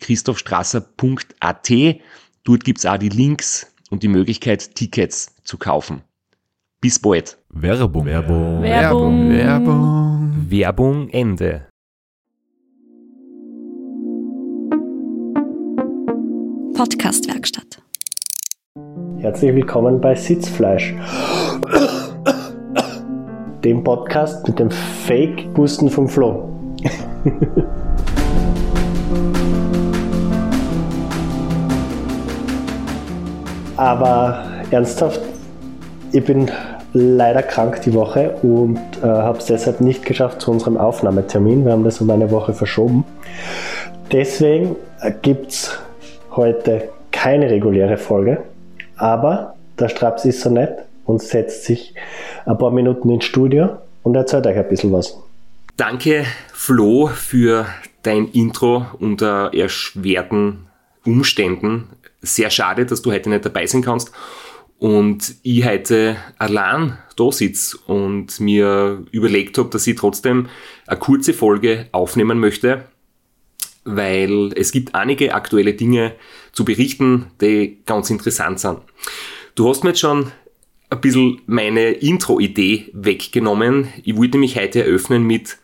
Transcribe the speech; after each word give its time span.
www.christophstrasser.at. 0.00 1.70
Dort 2.44 2.64
gibt's 2.64 2.86
auch 2.86 2.96
die 2.96 3.10
Links 3.10 3.70
und 3.90 4.02
die 4.02 4.08
Möglichkeit, 4.08 4.74
Tickets 4.74 5.34
zu 5.44 5.58
kaufen. 5.58 6.00
Bis 6.80 6.98
bald. 6.98 7.36
Werbung. 7.50 8.06
Werbung. 8.06 8.62
Werbung. 8.62 9.30
Werbung. 9.30 10.46
Werbung 10.48 11.08
Ende. 11.10 11.66
Podcastwerkstatt. 16.74 17.82
Herzlich 19.18 19.54
willkommen 19.54 20.00
bei 20.00 20.14
Sitzfleisch, 20.14 20.94
dem 23.62 23.84
Podcast 23.84 24.48
mit 24.48 24.58
dem 24.58 24.70
Fake-Husten 24.70 25.90
vom 25.90 26.08
Flo. 26.08 26.48
Aber 33.80 34.44
ernsthaft, 34.70 35.22
ich 36.12 36.22
bin 36.22 36.50
leider 36.92 37.42
krank 37.42 37.80
die 37.80 37.94
Woche 37.94 38.36
und 38.42 38.78
äh, 39.02 39.06
habe 39.06 39.38
es 39.38 39.46
deshalb 39.46 39.80
nicht 39.80 40.04
geschafft 40.04 40.42
zu 40.42 40.50
unserem 40.50 40.76
Aufnahmetermin. 40.76 41.64
Wir 41.64 41.72
haben 41.72 41.84
das 41.84 41.98
um 42.02 42.10
eine 42.10 42.30
Woche 42.30 42.52
verschoben. 42.52 43.06
Deswegen 44.12 44.76
äh, 45.00 45.10
gibt 45.22 45.52
es 45.52 45.78
heute 46.32 46.90
keine 47.10 47.50
reguläre 47.50 47.96
Folge, 47.96 48.42
aber 48.98 49.54
der 49.78 49.88
Straps 49.88 50.26
ist 50.26 50.42
so 50.42 50.50
nett 50.50 50.80
und 51.06 51.22
setzt 51.22 51.64
sich 51.64 51.94
ein 52.44 52.58
paar 52.58 52.72
Minuten 52.72 53.08
ins 53.08 53.24
Studio 53.24 53.78
und 54.02 54.14
erzählt 54.14 54.46
euch 54.46 54.58
ein 54.58 54.68
bisschen 54.68 54.92
was. 54.92 55.16
Danke, 55.78 56.24
Flo, 56.52 57.06
für 57.06 57.64
dein 58.02 58.28
Intro 58.28 58.84
unter 58.98 59.54
erschwerten 59.54 60.66
Umständen. 61.06 61.88
Sehr 62.22 62.50
schade, 62.50 62.86
dass 62.86 63.02
du 63.02 63.12
heute 63.12 63.30
nicht 63.30 63.44
dabei 63.44 63.66
sein 63.66 63.82
kannst. 63.82 64.12
Und 64.78 65.34
ich 65.42 65.64
heute 65.66 66.16
allein 66.38 66.98
da 67.16 67.30
sitze 67.30 67.76
und 67.86 68.40
mir 68.40 69.04
überlegt 69.10 69.58
habe, 69.58 69.68
dass 69.68 69.86
ich 69.86 69.96
trotzdem 69.96 70.48
eine 70.86 70.98
kurze 70.98 71.34
Folge 71.34 71.88
aufnehmen 71.92 72.38
möchte, 72.38 72.86
weil 73.84 74.52
es 74.54 74.72
gibt 74.72 74.94
einige 74.94 75.34
aktuelle 75.34 75.74
Dinge 75.74 76.14
zu 76.52 76.64
berichten, 76.64 77.26
die 77.40 77.78
ganz 77.84 78.08
interessant 78.08 78.60
sind. 78.60 78.78
Du 79.54 79.68
hast 79.68 79.84
mir 79.84 79.90
jetzt 79.90 80.00
schon 80.00 80.32
ein 80.88 81.00
bisschen 81.00 81.42
meine 81.46 81.90
Intro-Idee 81.90 82.90
weggenommen. 82.92 83.88
Ich 84.02 84.16
wollte 84.16 84.38
mich 84.38 84.56
heute 84.56 84.84
eröffnen 84.84 85.24
mit 85.24 85.58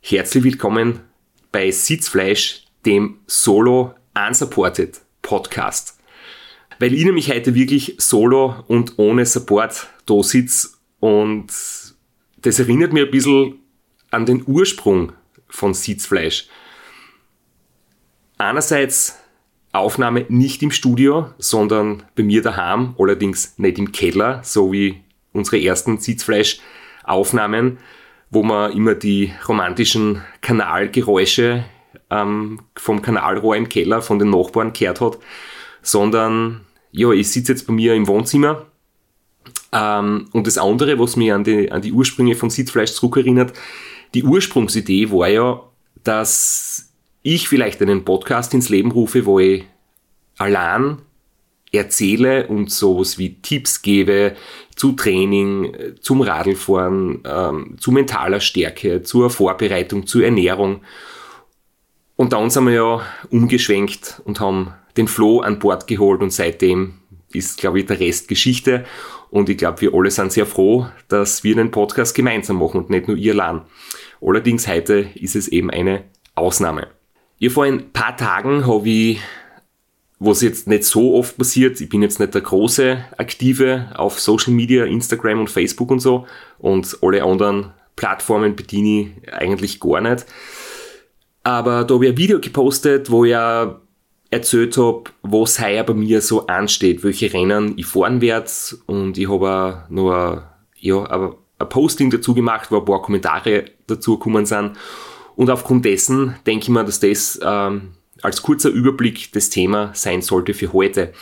Herzlich 0.00 0.44
willkommen 0.44 1.00
bei 1.50 1.70
Sitzfleisch, 1.70 2.64
dem 2.86 3.18
Solo 3.26 3.94
Unsupported 4.14 5.00
Podcast. 5.22 5.97
Weil 6.78 6.94
ich 6.94 7.04
nämlich 7.04 7.30
heute 7.30 7.54
wirklich 7.54 7.96
solo 7.98 8.64
und 8.68 8.98
ohne 8.98 9.26
Support 9.26 9.88
da 10.06 10.22
sitze 10.22 10.68
und 11.00 11.48
das 12.42 12.58
erinnert 12.58 12.92
mir 12.92 13.04
ein 13.04 13.10
bisschen 13.10 13.58
an 14.10 14.26
den 14.26 14.44
Ursprung 14.46 15.12
von 15.48 15.74
Sitzfleisch. 15.74 16.48
Einerseits 18.38 19.18
Aufnahme 19.72 20.24
nicht 20.28 20.62
im 20.62 20.70
Studio, 20.70 21.30
sondern 21.38 22.04
bei 22.14 22.22
mir 22.22 22.42
daheim, 22.42 22.94
allerdings 22.98 23.58
nicht 23.58 23.78
im 23.78 23.92
Keller, 23.92 24.40
so 24.44 24.72
wie 24.72 25.02
unsere 25.32 25.60
ersten 25.60 25.98
Sitzfleisch-Aufnahmen, 25.98 27.78
wo 28.30 28.42
man 28.42 28.72
immer 28.72 28.94
die 28.94 29.32
romantischen 29.46 30.22
Kanalgeräusche 30.40 31.64
ähm, 32.10 32.60
vom 32.76 33.02
Kanalrohr 33.02 33.56
im 33.56 33.68
Keller 33.68 34.00
von 34.00 34.18
den 34.18 34.30
Nachbarn 34.30 34.72
gehört 34.72 35.00
hat, 35.00 35.18
sondern 35.82 36.62
ja, 36.92 37.10
ich 37.12 37.30
sitze 37.30 37.52
jetzt 37.52 37.66
bei 37.66 37.72
mir 37.72 37.94
im 37.94 38.06
Wohnzimmer 38.06 38.66
ähm, 39.72 40.28
und 40.32 40.46
das 40.46 40.58
andere, 40.58 40.98
was 40.98 41.16
mich 41.16 41.32
an 41.32 41.44
die, 41.44 41.70
an 41.70 41.82
die 41.82 41.92
Ursprünge 41.92 42.34
von 42.34 42.50
Sitzfleisch 42.50 42.92
zurückerinnert, 42.92 43.52
die 44.14 44.24
Ursprungsidee 44.24 45.10
war 45.10 45.28
ja, 45.28 45.62
dass 46.04 46.90
ich 47.22 47.48
vielleicht 47.48 47.82
einen 47.82 48.04
Podcast 48.04 48.54
ins 48.54 48.68
Leben 48.68 48.90
rufe, 48.90 49.26
wo 49.26 49.38
ich 49.38 49.64
allein 50.38 50.98
erzähle 51.72 52.46
und 52.46 52.70
sowas 52.70 53.18
wie 53.18 53.34
Tipps 53.42 53.82
gebe 53.82 54.34
zu 54.74 54.92
Training, 54.92 55.74
zum 56.00 56.22
Radlfahren, 56.22 57.22
ähm, 57.26 57.76
zu 57.78 57.92
mentaler 57.92 58.40
Stärke, 58.40 59.02
zur 59.02 59.28
Vorbereitung, 59.28 60.06
zur 60.06 60.24
Ernährung. 60.24 60.80
Und 62.16 62.32
dann 62.32 62.48
sind 62.48 62.64
wir 62.64 62.72
ja 62.72 63.02
umgeschwenkt 63.30 64.22
und 64.24 64.40
haben 64.40 64.72
den 64.98 65.08
Flo 65.08 65.40
an 65.40 65.58
Bord 65.58 65.86
geholt 65.86 66.20
und 66.20 66.32
seitdem 66.32 66.94
ist, 67.32 67.58
glaube 67.58 67.80
ich, 67.80 67.86
der 67.86 68.00
Rest 68.00 68.28
Geschichte. 68.28 68.84
Und 69.30 69.48
ich 69.48 69.58
glaube, 69.58 69.80
wir 69.82 69.94
alle 69.94 70.10
sind 70.10 70.32
sehr 70.32 70.46
froh, 70.46 70.86
dass 71.08 71.44
wir 71.44 71.56
einen 71.56 71.70
Podcast 71.70 72.14
gemeinsam 72.14 72.58
machen 72.58 72.78
und 72.78 72.90
nicht 72.90 73.08
nur 73.08 73.16
ihr 73.16 73.32
allein. 73.32 73.62
Allerdings 74.20 74.66
heute 74.66 75.10
ist 75.14 75.36
es 75.36 75.48
eben 75.48 75.70
eine 75.70 76.04
Ausnahme. 76.34 76.88
Ja, 77.38 77.50
vor 77.50 77.64
ein 77.64 77.92
paar 77.92 78.16
Tagen 78.16 78.66
habe 78.66 78.88
ich, 78.88 79.20
was 80.18 80.42
jetzt 80.42 80.66
nicht 80.66 80.84
so 80.84 81.14
oft 81.14 81.36
passiert, 81.38 81.80
ich 81.80 81.88
bin 81.88 82.02
jetzt 82.02 82.18
nicht 82.18 82.34
der 82.34 82.40
große 82.40 83.04
Aktive 83.16 83.92
auf 83.94 84.18
Social 84.18 84.52
Media, 84.52 84.84
Instagram 84.84 85.40
und 85.40 85.50
Facebook 85.50 85.90
und 85.90 86.00
so 86.00 86.26
und 86.58 86.98
alle 87.02 87.22
anderen 87.22 87.72
Plattformen 87.94 88.56
bediene 88.56 89.12
ich 89.22 89.32
eigentlich 89.32 89.78
gar 89.78 90.00
nicht. 90.00 90.26
Aber 91.44 91.84
da 91.84 91.94
habe 91.94 92.06
ich 92.06 92.12
ein 92.12 92.18
Video 92.18 92.40
gepostet, 92.40 93.10
wo 93.10 93.24
ja 93.24 93.80
erzählt 94.30 94.76
habe, 94.76 95.04
was 95.22 95.60
heuer 95.60 95.84
bei 95.84 95.94
mir 95.94 96.20
so 96.20 96.46
ansteht, 96.46 97.02
welche 97.02 97.32
Rennen 97.32 97.74
ich 97.76 97.86
fahren 97.86 98.20
werde 98.20 98.50
und 98.86 99.16
ich 99.16 99.28
habe 99.28 99.84
noch 99.88 100.10
ein, 100.10 100.42
ja, 100.76 101.04
ein 101.58 101.68
Posting 101.68 102.10
dazu 102.10 102.34
gemacht, 102.34 102.70
wo 102.70 102.78
ein 102.78 102.84
paar 102.84 103.02
Kommentare 103.02 103.66
dazu 103.86 104.18
gekommen 104.18 104.46
sind 104.46 104.76
und 105.36 105.50
aufgrund 105.50 105.84
dessen 105.84 106.34
denke 106.46 106.64
ich 106.64 106.68
mir, 106.68 106.84
dass 106.84 107.00
das 107.00 107.40
ähm, 107.42 107.92
als 108.22 108.42
kurzer 108.42 108.70
Überblick 108.70 109.32
das 109.32 109.50
Thema 109.50 109.90
sein 109.94 110.22
sollte 110.22 110.52
für 110.52 110.72
heute. 110.72 111.12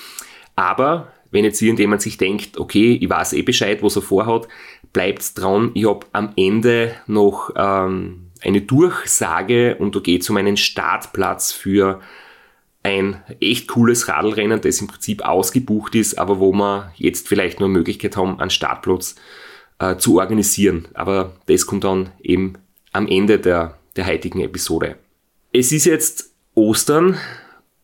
Aber 0.57 1.13
wenn 1.31 1.45
jetzt 1.45 1.61
irgendjemand 1.61 2.03
sich 2.03 2.17
denkt, 2.17 2.59
okay, 2.59 2.99
ich 3.01 3.11
weiß 3.11 3.35
eh 3.35 3.43
Bescheid, 3.43 3.83
was 3.83 3.97
er 3.97 4.03
vorhat, 4.03 4.49
bleibt 4.93 5.39
dran. 5.39 5.71
Ich 5.75 5.87
habe 5.87 6.07
am 6.13 6.33
Ende 6.37 6.95
noch 7.07 7.51
ähm, 7.57 8.31
eine 8.43 8.63
Durchsage 8.63 9.77
und 9.77 9.95
da 9.95 10.01
geht 10.01 10.23
es 10.23 10.31
um 10.31 10.39
einen 10.39 10.57
Startplatz 10.57 11.53
für 11.53 12.01
ein 12.87 13.23
echt 13.41 13.67
cooles 13.69 14.09
Radlrennen, 14.09 14.61
das 14.61 14.81
im 14.81 14.87
Prinzip 14.87 15.23
ausgebucht 15.23 15.95
ist, 15.95 16.19
aber 16.19 16.39
wo 16.39 16.53
wir 16.53 16.93
jetzt 16.97 17.27
vielleicht 17.27 17.59
nur 17.59 17.69
Möglichkeit 17.69 18.17
haben, 18.17 18.39
einen 18.39 18.51
Startplatz 18.51 19.17
äh, 19.79 19.97
zu 19.97 20.19
organisieren. 20.19 20.87
Aber 20.95 21.33
das 21.47 21.67
kommt 21.67 21.85
dann 21.85 22.11
eben 22.23 22.55
am 22.93 23.09
Ende 23.09 23.39
der 23.39 23.77
der 23.97 24.07
heutigen 24.07 24.41
Episode. 24.41 24.97
Es 25.53 25.73
ist 25.73 25.87
jetzt 25.87 26.31
Ostern 26.55 27.17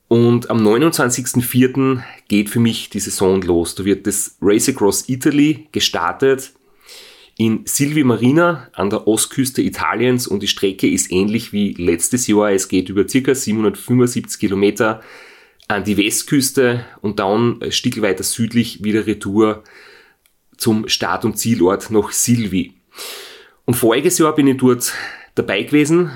und 0.08 0.50
am 0.50 0.58
29.04. 0.58 2.02
geht 2.28 2.50
für 2.50 2.60
mich 2.60 2.90
die 2.90 3.00
Saison 3.00 3.40
los. 3.42 3.74
Da 3.74 3.84
wird 3.84 4.06
das 4.06 4.36
Race 4.40 4.68
Across 4.68 5.08
Italy 5.08 5.68
gestartet 5.72 6.52
in 7.36 7.62
Silvi 7.64 8.04
Marina 8.04 8.68
an 8.72 8.90
der 8.90 9.06
Ostküste 9.06 9.62
Italiens 9.62 10.26
und 10.26 10.42
die 10.42 10.48
Strecke 10.48 10.88
ist 10.88 11.10
ähnlich 11.10 11.52
wie 11.52 11.72
letztes 11.72 12.26
Jahr. 12.26 12.52
Es 12.52 12.68
geht 12.68 12.88
über 12.88 13.04
ca. 13.04 13.34
775 13.34 14.38
Kilometer 14.38 15.00
an 15.68 15.84
die 15.84 15.96
Westküste 15.96 16.84
und 17.00 17.18
dann 17.18 17.62
ein 17.62 17.72
Stück 17.72 18.00
weiter 18.02 18.22
südlich 18.22 18.84
wieder 18.84 19.06
Retour 19.06 19.64
zum 20.56 20.88
Start- 20.88 21.24
und 21.24 21.38
Zielort 21.38 21.90
nach 21.90 22.12
Silvi. 22.12 22.74
Und 23.64 23.74
voriges 23.74 24.18
Jahr 24.18 24.34
bin 24.34 24.46
ich 24.46 24.58
dort 24.58 24.92
dabei 25.34 25.62
gewesen, 25.62 26.10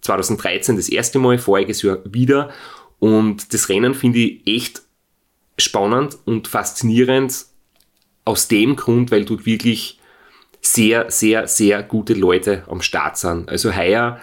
2013 0.00 0.76
das 0.76 0.88
erste 0.88 1.18
Mal, 1.18 1.38
voriges 1.38 1.82
Jahr 1.82 1.98
wieder. 2.04 2.50
Und 2.98 3.52
das 3.52 3.68
Rennen 3.68 3.94
finde 3.94 4.18
ich 4.20 4.46
echt 4.46 4.82
spannend 5.58 6.16
und 6.24 6.48
faszinierend 6.48 7.46
aus 8.24 8.48
dem 8.48 8.76
Grund, 8.76 9.10
weil 9.10 9.24
dort 9.24 9.46
wirklich 9.46 9.98
sehr, 10.62 11.10
sehr, 11.10 11.48
sehr 11.48 11.82
gute 11.82 12.14
Leute 12.14 12.62
am 12.68 12.80
Start 12.80 13.18
sind. 13.18 13.48
Also 13.48 13.76
heuer 13.76 14.20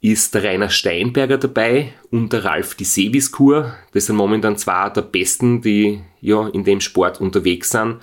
ist 0.00 0.34
der 0.34 0.44
Rainer 0.44 0.68
Steinberger 0.68 1.38
dabei 1.38 1.94
und 2.10 2.32
der 2.32 2.44
Ralf 2.44 2.74
die 2.74 2.84
Seviskur. 2.84 3.74
Das 3.92 4.06
sind 4.06 4.16
momentan 4.16 4.58
zwei 4.58 4.90
der 4.90 5.02
Besten, 5.02 5.62
die 5.62 6.02
ja 6.20 6.48
in 6.48 6.64
dem 6.64 6.80
Sport 6.80 7.20
unterwegs 7.20 7.70
sind. 7.70 8.00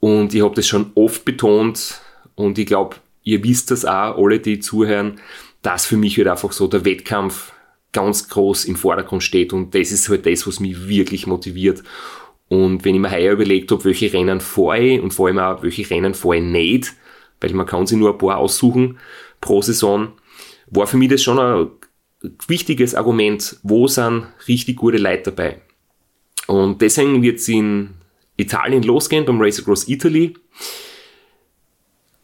Und 0.00 0.34
ich 0.34 0.42
habe 0.42 0.54
das 0.54 0.66
schon 0.66 0.92
oft 0.94 1.24
betont 1.24 2.00
und 2.34 2.58
ich 2.58 2.66
glaube, 2.66 2.96
ihr 3.22 3.42
wisst 3.44 3.70
das 3.70 3.84
auch, 3.84 4.18
alle, 4.18 4.40
die 4.40 4.58
zuhören, 4.58 5.20
dass 5.62 5.86
für 5.86 5.96
mich 5.96 6.18
halt 6.18 6.28
einfach 6.28 6.52
so 6.52 6.66
der 6.66 6.84
Wettkampf 6.84 7.52
ganz 7.92 8.28
groß 8.28 8.64
im 8.64 8.76
Vordergrund 8.76 9.22
steht 9.22 9.52
und 9.52 9.74
das 9.74 9.92
ist 9.92 10.08
halt 10.08 10.26
das, 10.26 10.46
was 10.46 10.60
mich 10.60 10.88
wirklich 10.88 11.26
motiviert. 11.26 11.82
Und 12.48 12.84
wenn 12.84 12.94
ich 12.94 13.00
mir 13.00 13.10
heuer 13.10 13.32
überlegt 13.32 13.70
habe, 13.70 13.84
welche 13.84 14.12
Rennen 14.12 14.40
fahre 14.40 14.80
ich 14.80 15.00
und 15.00 15.12
vor 15.12 15.28
allem 15.28 15.38
auch, 15.38 15.62
welche 15.62 15.88
Rennen 15.88 16.14
fahre 16.14 16.36
ich 16.36 16.42
nicht, 16.42 16.94
weil 17.40 17.52
man 17.54 17.66
kann 17.66 17.86
sich 17.86 17.98
nur 17.98 18.12
ein 18.12 18.18
paar 18.18 18.38
aussuchen 18.38 18.98
pro 19.40 19.62
Saison, 19.62 20.12
war 20.66 20.86
für 20.86 20.96
mich 20.96 21.10
das 21.10 21.22
schon 21.22 21.38
ein 21.38 21.70
wichtiges 22.46 22.94
Argument, 22.94 23.58
wo 23.62 23.86
sind 23.86 24.26
richtig 24.48 24.76
gute 24.76 24.98
Leute 24.98 25.30
dabei. 25.30 25.60
Und 26.46 26.82
deswegen 26.82 27.22
wird 27.22 27.38
es 27.38 27.48
in 27.48 27.90
Italien 28.36 28.82
losgehen, 28.82 29.24
beim 29.24 29.40
Race 29.40 29.60
Across 29.60 29.88
Italy. 29.88 30.34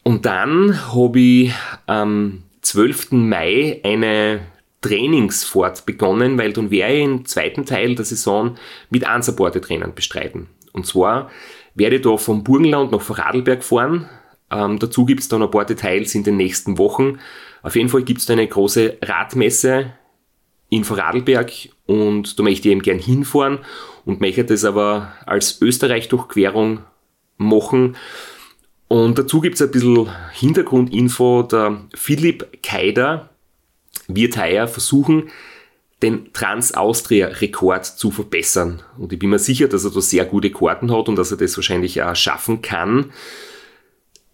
Und 0.03 0.27
dann 0.27 0.93
habe 0.93 1.21
ich 1.21 1.53
am 1.87 2.43
12. 2.63 3.13
Mai 3.13 3.81
eine 3.85 4.41
Trainingsfahrt 4.81 5.87
begonnen, 5.87 6.39
weil 6.39 6.53
dann 6.53 6.71
werde 6.71 6.95
ich 6.95 7.05
im 7.05 7.25
zweiten 7.27 7.67
Teil 7.67 7.95
der 7.95 8.05
Saison 8.05 8.57
mit 8.89 9.07
Unsupported-Rennen 9.07 9.95
bestreiten. 9.95 10.49
Und 10.73 10.87
zwar 10.87 11.31
werde 11.75 11.97
ich 11.97 12.03
da 12.03 12.17
vom 12.17 12.45
Burgenland 12.45 12.93
nach 12.93 13.01
Vorarlberg 13.01 13.63
fahren. 13.63 14.09
Ähm, 14.51 14.79
dazu 14.79 15.05
gibt 15.05 15.21
es 15.21 15.29
dann 15.29 15.43
ein 15.43 15.51
paar 15.51 15.65
Details 15.65 16.15
in 16.15 16.25
den 16.25 16.37
nächsten 16.37 16.79
Wochen. 16.79 17.19
Auf 17.63 17.77
jeden 17.77 17.89
Fall 17.89 18.03
gibt 18.03 18.21
es 18.21 18.27
da 18.27 18.33
eine 18.33 18.47
große 18.47 18.99
Radmesse 19.03 19.93
in 20.71 20.85
Vorarlberg 20.85 21.53
und 21.87 22.39
da 22.39 22.43
möchte 22.43 22.69
ich 22.69 22.73
eben 22.73 22.83
gern 22.83 22.99
hinfahren 22.99 23.59
und 24.05 24.21
möchte 24.21 24.45
das 24.45 24.65
aber 24.65 25.13
als 25.27 25.61
Österreich-Durchquerung 25.61 26.85
machen. 27.37 27.97
Und 28.89 29.19
dazu 29.19 29.41
gibt 29.41 29.57
es 29.57 29.63
ein 29.63 29.71
bisschen 29.71 30.09
Hintergrundinfo. 30.33 31.43
Der 31.45 31.83
Philipp 31.95 32.63
Keider 32.63 33.31
wird 34.17 34.37
heuer 34.37 34.69
versuchen, 34.69 35.31
den 36.03 36.33
Trans-Austria-Rekord 36.33 37.85
zu 37.85 38.11
verbessern. 38.11 38.83
Und 38.97 39.13
ich 39.13 39.19
bin 39.19 39.31
mir 39.31 39.39
sicher, 39.39 39.69
dass 39.69 39.85
er 39.85 39.91
da 39.91 40.01
sehr 40.01 40.25
gute 40.25 40.51
Karten 40.51 40.91
hat 40.93 41.09
und 41.09 41.17
dass 41.17 41.31
er 41.31 41.37
das 41.37 41.57
wahrscheinlich 41.57 42.03
auch 42.03 42.17
schaffen 42.17 42.63
kann. 42.63 43.13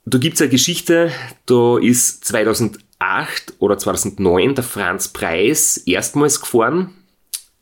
Da 0.05 0.19
gibt 0.19 0.37
es 0.37 0.43
eine 0.43 0.51
Geschichte, 0.51 1.11
da 1.47 1.79
ist 1.79 2.25
2008 2.25 3.55
oder 3.59 3.77
2009 3.77 4.55
der 4.55 4.65
Franz 4.65 5.09
Preis 5.09 5.79
erstmals 5.79 6.41
gefahren 6.41 6.95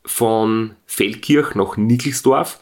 von 0.05 0.75
Feldkirch 0.85 1.55
nach 1.55 1.77
Nickelsdorf. 1.77 2.59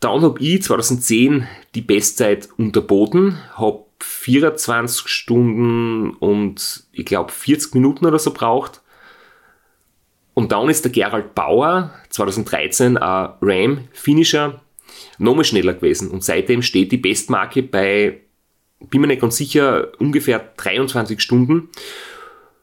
Dann 0.00 0.22
habe 0.22 0.40
ich 0.40 0.62
2010 0.62 1.46
die 1.76 1.80
Bestzeit 1.80 2.48
unterboten, 2.56 3.38
habe 3.54 3.84
24 4.00 5.08
Stunden 5.08 6.10
und 6.10 6.84
ich 6.92 7.04
glaube 7.04 7.32
40 7.32 7.74
Minuten 7.74 8.06
oder 8.06 8.18
so 8.18 8.32
braucht. 8.32 8.80
Und 10.34 10.52
dann 10.52 10.68
ist 10.68 10.84
der 10.84 10.92
Gerald 10.92 11.34
Bauer 11.34 11.92
2013 12.10 12.96
ein 12.96 13.32
Ram-Finisher 13.40 14.60
nochmal 15.18 15.44
schneller 15.44 15.74
gewesen. 15.74 16.10
Und 16.10 16.22
seitdem 16.22 16.62
steht 16.62 16.92
die 16.92 16.96
Bestmarke 16.96 17.62
bei, 17.62 18.20
bin 18.78 19.00
mir 19.00 19.08
nicht 19.08 19.20
ganz 19.20 19.36
sicher, 19.36 19.92
ungefähr 19.98 20.52
23 20.56 21.20
Stunden 21.20 21.68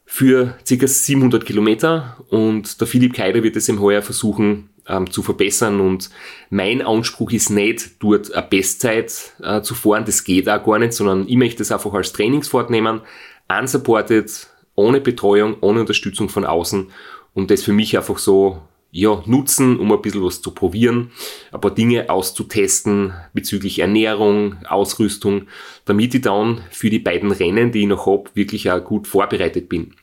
für 0.06 0.58
ca. 0.68 0.88
700 0.88 1.46
Kilometer. 1.46 2.18
Und 2.30 2.80
der 2.80 2.88
Philipp 2.88 3.14
Keider 3.14 3.44
wird 3.44 3.58
es 3.58 3.68
im 3.68 3.82
Heuer 3.82 4.02
versuchen 4.02 4.70
ähm, 4.88 5.10
zu 5.10 5.24
verbessern. 5.24 5.80
Und 5.80 6.10
mein 6.50 6.82
Anspruch 6.82 7.32
ist 7.32 7.50
nicht, 7.50 8.02
dort 8.02 8.34
eine 8.34 8.48
Bestzeit 8.48 9.34
äh, 9.42 9.62
zu 9.62 9.76
fahren. 9.76 10.06
Das 10.06 10.24
geht 10.24 10.50
auch 10.50 10.64
gar 10.64 10.80
nicht, 10.80 10.94
sondern 10.94 11.28
ich 11.28 11.38
möchte 11.38 11.60
das 11.60 11.72
einfach 11.72 11.94
als 11.94 12.14
Trainingsfahrt 12.14 12.70
nehmen, 12.70 13.02
unsupported, 13.48 14.48
ohne 14.76 15.02
Betreuung, 15.02 15.58
ohne 15.62 15.82
Unterstützung 15.82 16.30
von 16.30 16.46
außen 16.46 16.88
und 17.34 17.52
das 17.52 17.64
für 17.64 17.74
mich 17.74 17.96
einfach 17.98 18.18
so 18.18 18.62
ja, 18.92 19.22
nutzen, 19.26 19.78
um 19.78 19.92
ein 19.92 20.02
bisschen 20.02 20.24
was 20.24 20.42
zu 20.42 20.52
probieren, 20.52 21.12
ein 21.52 21.60
paar 21.60 21.76
Dinge 21.76 22.10
auszutesten 22.10 23.14
bezüglich 23.34 23.80
Ernährung, 23.80 24.56
Ausrüstung, 24.66 25.48
damit 25.84 26.16
ich 26.16 26.22
dann 26.22 26.62
für 26.72 26.90
die 26.90 27.00
beiden 27.00 27.32
Rennen, 27.32 27.74
die 27.74 27.82
ich 27.82 27.88
noch 27.88 28.06
habe, 28.06 28.30
wirklich 28.36 28.72
auch 28.72 28.82
gut 28.82 29.08
vorbereitet 29.08 29.68
bin. 29.68 29.96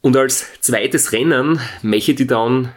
Und 0.00 0.16
als 0.16 0.46
zweites 0.60 1.12
Rennen 1.12 1.60
möchte 1.82 2.10
ich 2.12 2.26
dann 2.26 2.72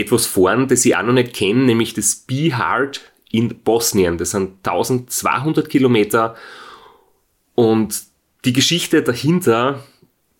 etwas 0.00 0.26
fahren, 0.26 0.68
das 0.68 0.84
ich 0.84 0.96
auch 0.96 1.02
noch 1.02 1.12
nicht 1.12 1.34
kenne, 1.34 1.64
nämlich 1.64 1.94
das 1.94 2.16
Be 2.16 2.56
Hard 2.56 3.00
in 3.30 3.48
Bosnien. 3.62 4.18
Das 4.18 4.32
sind 4.32 4.66
1200 4.66 5.68
Kilometer 5.68 6.34
und 7.54 8.02
die 8.44 8.52
Geschichte 8.52 9.02
dahinter 9.02 9.84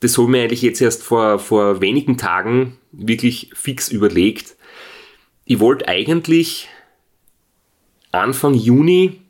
das 0.01 0.17
habe 0.17 0.27
ich 0.27 0.31
mir 0.31 0.43
eigentlich 0.43 0.63
jetzt 0.63 0.81
erst 0.81 1.03
vor, 1.03 1.39
vor 1.39 1.81
wenigen 1.81 2.17
Tagen 2.17 2.79
wirklich 2.91 3.51
fix 3.55 3.89
überlegt. 3.89 4.57
Ich 5.45 5.61
wollte 5.61 5.89
eigentlich 5.89 6.69
Anfang 8.11 8.55
Juni 8.55 9.21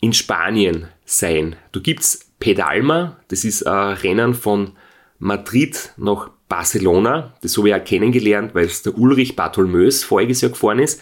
in 0.00 0.12
Spanien 0.14 0.88
sein. 1.04 1.56
Da 1.72 1.80
gibt's 1.80 2.30
Pedalma, 2.40 3.18
das 3.28 3.44
ist 3.44 3.66
ein 3.66 3.96
Rennen 3.98 4.34
von 4.34 4.72
Madrid 5.18 5.92
nach 5.98 6.30
Barcelona. 6.50 7.32
Das 7.40 7.56
habe 7.56 7.70
ich 7.70 7.74
auch 7.74 7.84
kennengelernt, 7.84 8.54
weil 8.54 8.66
es 8.66 8.82
der 8.82 8.98
Ulrich 8.98 9.36
Bartholmös 9.36 10.04
voriges 10.04 10.42
Jahr 10.42 10.50
gefahren 10.50 10.80
ist. 10.80 11.00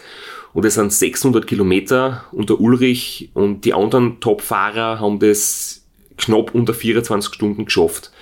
Und 0.53 0.65
es 0.65 0.75
sind 0.75 0.93
600 0.93 1.47
Kilometer 1.47 2.25
und 2.31 2.51
der 2.51 2.61
Ulrich 2.61 3.31
und 3.35 3.65
die 3.65 3.75
anderen 3.75 4.21
Top-Fahrer 4.21 5.01
haben 5.01 5.19
das 5.19 5.85
knapp 6.17 6.55
unter 6.55 6.75
24 6.75 7.33
Stunden 7.33 7.65
geschafft. 7.65 8.13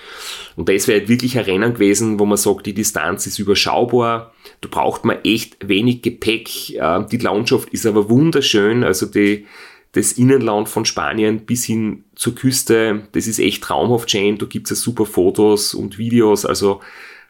Und 0.55 0.69
das 0.69 0.87
wäre 0.87 0.99
halt 0.99 1.09
wirklich 1.09 1.37
ein 1.37 1.45
Rennen 1.45 1.73
gewesen, 1.73 2.19
wo 2.19 2.25
man 2.25 2.37
sagt, 2.37 2.65
die 2.65 2.73
Distanz 2.73 3.27
ist 3.27 3.39
überschaubar, 3.39 4.33
da 4.61 4.69
braucht 4.69 5.05
man 5.05 5.17
echt 5.23 5.67
wenig 5.67 6.01
Gepäck, 6.01 6.49
die 7.11 7.17
Landschaft 7.17 7.69
ist 7.69 7.85
aber 7.85 8.09
wunderschön, 8.09 8.83
also 8.83 9.05
die, 9.05 9.45
das 9.93 10.13
Innenland 10.13 10.69
von 10.69 10.85
Spanien 10.85 11.45
bis 11.45 11.65
hin 11.65 12.03
zur 12.15 12.35
Küste, 12.35 13.07
das 13.11 13.27
ist 13.27 13.39
echt 13.39 13.63
traumhaft 13.63 14.11
schön, 14.11 14.37
da 14.37 14.45
gibt 14.45 14.67
es 14.67 14.77
ja 14.77 14.83
super 14.83 15.05
Fotos 15.05 15.73
und 15.73 15.97
Videos, 15.97 16.45
also 16.45 16.81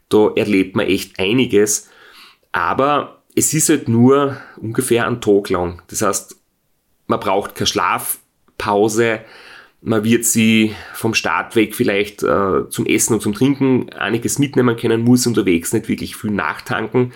da 0.10 0.32
erlebt 0.36 0.76
man 0.76 0.88
echt 0.88 1.20
einiges, 1.20 1.90
aber 2.52 3.24
es 3.36 3.54
ist 3.54 3.70
halt 3.70 3.88
nur 3.88 4.38
ungefähr 4.58 5.08
ein 5.08 5.22
Tag 5.22 5.50
lang, 5.50 5.82
das 5.88 6.02
heißt, 6.02 6.36
man 7.08 7.20
braucht 7.20 7.56
keine 7.56 7.68
Schlafpause, 7.68 9.22
man 9.82 10.04
wird 10.04 10.26
sie 10.26 10.76
vom 10.94 11.14
Start 11.14 11.56
weg 11.56 11.76
vielleicht 11.76 12.24
äh, 12.24 12.68
zum 12.70 12.86
Essen 12.86 13.14
und 13.14 13.22
zum 13.22 13.34
Trinken 13.34 13.90
einiges 13.92 14.40
mitnehmen 14.40 14.76
können, 14.76 15.02
muss 15.02 15.28
unterwegs 15.28 15.72
nicht 15.72 15.88
wirklich 15.88 16.16
viel 16.16 16.32
nachtanken. 16.32 17.14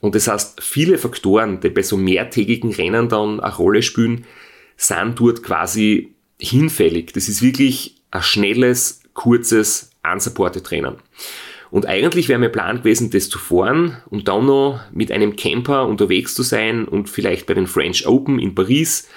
Und 0.00 0.14
das 0.14 0.28
heißt, 0.28 0.62
viele 0.62 0.96
Faktoren, 0.96 1.60
die 1.60 1.70
bei 1.70 1.82
so 1.82 1.96
mehrtägigen 1.96 2.72
Rennen 2.72 3.08
dann 3.08 3.40
eine 3.40 3.54
Rolle 3.54 3.82
spielen, 3.82 4.24
sind 4.76 5.18
dort 5.18 5.42
quasi 5.42 6.14
hinfällig. 6.40 7.12
Das 7.12 7.28
ist 7.28 7.42
wirklich 7.42 7.96
ein 8.10 8.22
schnelles, 8.22 9.02
kurzes, 9.12 9.90
unsupported 10.02 10.70
Rennen. 10.70 10.96
Und 11.70 11.86
eigentlich 11.86 12.28
wäre 12.28 12.38
mein 12.38 12.52
Plan 12.52 12.78
gewesen, 12.78 13.10
das 13.10 13.28
zu 13.28 13.38
fahren 13.38 13.98
und 14.08 14.28
dann 14.28 14.46
noch 14.46 14.80
mit 14.92 15.12
einem 15.12 15.36
Camper 15.36 15.86
unterwegs 15.86 16.34
zu 16.34 16.42
sein 16.42 16.86
und 16.86 17.10
vielleicht 17.10 17.46
bei 17.46 17.54
den 17.54 17.66
French 17.66 18.06
Open 18.06 18.38
in 18.38 18.54
Paris 18.54 19.08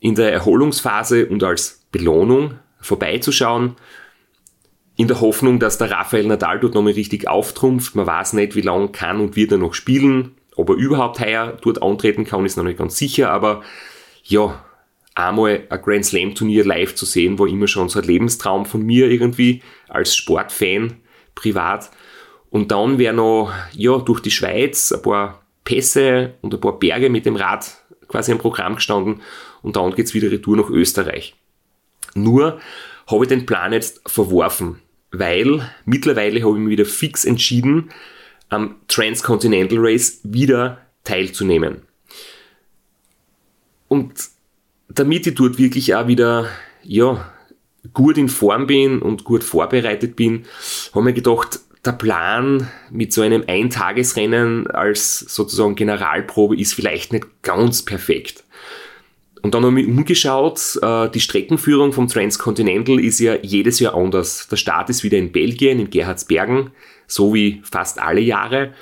in 0.00 0.14
der 0.14 0.32
Erholungsphase 0.32 1.26
und 1.26 1.42
als 1.42 1.86
Belohnung 1.90 2.54
vorbeizuschauen, 2.80 3.76
in 4.96 5.08
der 5.08 5.20
Hoffnung, 5.20 5.58
dass 5.60 5.78
der 5.78 5.90
Rafael 5.90 6.26
Nadal 6.26 6.60
dort 6.60 6.74
nochmal 6.74 6.92
richtig 6.92 7.28
auftrumpft. 7.28 7.94
Man 7.94 8.06
weiß 8.06 8.32
nicht, 8.32 8.56
wie 8.56 8.62
lange 8.62 8.88
kann 8.88 9.20
und 9.20 9.36
wird 9.36 9.52
er 9.52 9.58
noch 9.58 9.74
spielen. 9.74 10.32
Ob 10.56 10.70
er 10.70 10.74
überhaupt 10.74 11.20
heuer 11.20 11.56
dort 11.62 11.82
antreten 11.82 12.24
kann, 12.24 12.44
ist 12.44 12.56
noch 12.56 12.64
nicht 12.64 12.78
ganz 12.78 12.96
sicher, 12.96 13.30
aber 13.30 13.62
ja, 14.24 14.64
einmal 15.14 15.62
ein 15.68 15.82
Grand 15.82 16.04
Slam 16.04 16.34
Turnier 16.34 16.64
live 16.64 16.96
zu 16.96 17.06
sehen, 17.06 17.38
war 17.38 17.46
immer 17.46 17.68
schon 17.68 17.88
so 17.88 18.00
ein 18.00 18.06
Lebenstraum 18.06 18.66
von 18.66 18.82
mir 18.82 19.08
irgendwie 19.08 19.62
als 19.88 20.16
Sportfan 20.16 20.96
privat. 21.38 21.90
Und 22.50 22.70
dann 22.70 22.98
wäre 22.98 23.14
noch 23.14 23.52
ja, 23.72 23.98
durch 23.98 24.20
die 24.20 24.30
Schweiz 24.30 24.92
ein 24.92 25.02
paar 25.02 25.42
Pässe 25.64 26.34
und 26.40 26.54
ein 26.54 26.60
paar 26.60 26.78
Berge 26.78 27.10
mit 27.10 27.26
dem 27.26 27.36
Rad 27.36 27.76
quasi 28.08 28.32
im 28.32 28.38
Programm 28.38 28.76
gestanden 28.76 29.20
und 29.62 29.76
dann 29.76 29.94
geht's 29.94 30.14
wieder 30.14 30.30
retour 30.30 30.56
nach 30.56 30.70
Österreich. 30.70 31.34
Nur 32.14 32.58
habe 33.06 33.24
ich 33.24 33.28
den 33.28 33.46
Plan 33.46 33.72
jetzt 33.72 34.00
verworfen, 34.06 34.80
weil 35.10 35.70
mittlerweile 35.84 36.42
habe 36.42 36.54
ich 36.54 36.60
mich 36.60 36.70
wieder 36.70 36.84
fix 36.84 37.24
entschieden, 37.24 37.90
am 38.48 38.76
Transcontinental 38.88 39.78
Race 39.78 40.20
wieder 40.22 40.78
teilzunehmen. 41.04 41.82
Und 43.88 44.12
damit 44.88 45.26
ich 45.26 45.34
dort 45.34 45.58
wirklich 45.58 45.94
auch 45.94 46.06
wieder, 46.06 46.48
ja, 46.82 47.30
gut 47.92 48.18
in 48.18 48.28
Form 48.28 48.66
bin 48.66 49.00
und 49.00 49.24
gut 49.24 49.44
vorbereitet 49.44 50.16
bin, 50.16 50.44
habe 50.92 51.04
mir 51.04 51.12
gedacht, 51.12 51.60
der 51.84 51.92
Plan 51.92 52.68
mit 52.90 53.12
so 53.12 53.22
einem 53.22 53.44
Eintagesrennen 53.46 54.66
als 54.68 55.20
sozusagen 55.20 55.74
Generalprobe 55.74 56.56
ist 56.56 56.74
vielleicht 56.74 57.12
nicht 57.12 57.26
ganz 57.42 57.84
perfekt. 57.84 58.44
Und 59.42 59.54
dann 59.54 59.64
habe 59.64 59.80
ich 59.80 59.86
umgeschaut, 59.86 60.78
äh, 60.82 61.08
die 61.10 61.20
Streckenführung 61.20 61.92
vom 61.92 62.08
Transcontinental 62.08 62.98
ist 62.98 63.20
ja 63.20 63.36
jedes 63.36 63.78
Jahr 63.78 63.94
anders. 63.94 64.48
Der 64.48 64.56
Start 64.56 64.90
ist 64.90 65.04
wieder 65.04 65.18
in 65.18 65.32
Belgien, 65.32 65.78
in 65.78 65.90
Gerhardsbergen, 65.90 66.70
so 67.06 67.34
wie 67.34 67.62
fast 67.62 68.00
alle 68.00 68.20
Jahre. 68.20 68.74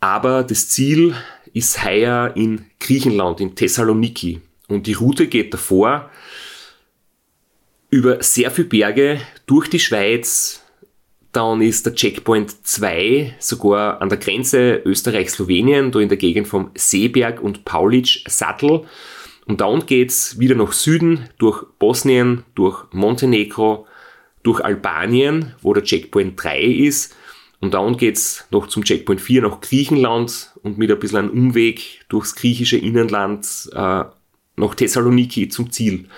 Aber 0.00 0.42
das 0.42 0.68
Ziel 0.68 1.14
ist 1.52 1.84
heuer 1.84 2.32
in 2.34 2.66
Griechenland, 2.80 3.40
in 3.40 3.54
Thessaloniki. 3.54 4.40
Und 4.68 4.86
die 4.86 4.94
Route 4.94 5.28
geht 5.28 5.54
davor 5.54 6.10
über 7.94 8.20
sehr 8.24 8.50
viele 8.50 8.66
Berge 8.66 9.20
durch 9.46 9.68
die 9.68 9.78
Schweiz. 9.78 10.64
Dann 11.30 11.62
ist 11.62 11.86
der 11.86 11.94
Checkpoint 11.94 12.66
2 12.66 13.36
sogar 13.38 14.02
an 14.02 14.08
der 14.08 14.18
Grenze 14.18 14.82
Österreich-Slowenien, 14.84 15.92
da 15.92 16.00
in 16.00 16.08
der 16.08 16.18
Gegend 16.18 16.48
vom 16.48 16.72
Seeberg 16.74 17.40
und 17.40 17.64
Paulitsch-Sattel. 17.64 18.80
Und 19.46 19.60
dann 19.60 19.86
geht's 19.86 20.40
wieder 20.40 20.56
nach 20.56 20.72
Süden 20.72 21.28
durch 21.38 21.64
Bosnien, 21.78 22.42
durch 22.56 22.84
Montenegro, 22.90 23.86
durch 24.42 24.60
Albanien, 24.60 25.54
wo 25.62 25.72
der 25.72 25.84
Checkpoint 25.84 26.42
3 26.42 26.62
ist. 26.62 27.14
Und 27.60 27.74
dann 27.74 27.96
geht's 27.96 28.44
noch 28.50 28.66
zum 28.66 28.82
Checkpoint 28.82 29.20
4 29.20 29.42
nach 29.42 29.60
Griechenland 29.60 30.50
und 30.64 30.78
mit 30.78 30.90
ein 30.90 30.98
bisschen 30.98 31.18
einem 31.18 31.30
Umweg 31.30 32.00
durchs 32.08 32.34
griechische 32.34 32.76
Innenland 32.76 33.46
äh, 33.72 34.02
nach 34.56 34.74
Thessaloniki 34.74 35.48
zum 35.48 35.70
Ziel. 35.70 36.08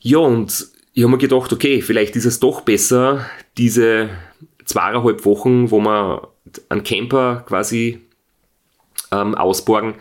Ja, 0.00 0.18
und 0.18 0.68
ich 0.92 1.02
habe 1.02 1.12
mir 1.12 1.18
gedacht, 1.18 1.52
okay, 1.52 1.82
vielleicht 1.82 2.16
ist 2.16 2.24
es 2.24 2.40
doch 2.40 2.62
besser, 2.62 3.26
diese 3.56 4.10
zweieinhalb 4.64 5.24
Wochen, 5.24 5.70
wo 5.70 5.80
wir 5.80 6.28
einen 6.68 6.84
Camper 6.84 7.44
quasi 7.46 8.00
ähm, 9.10 9.34
ausborgen, 9.34 9.94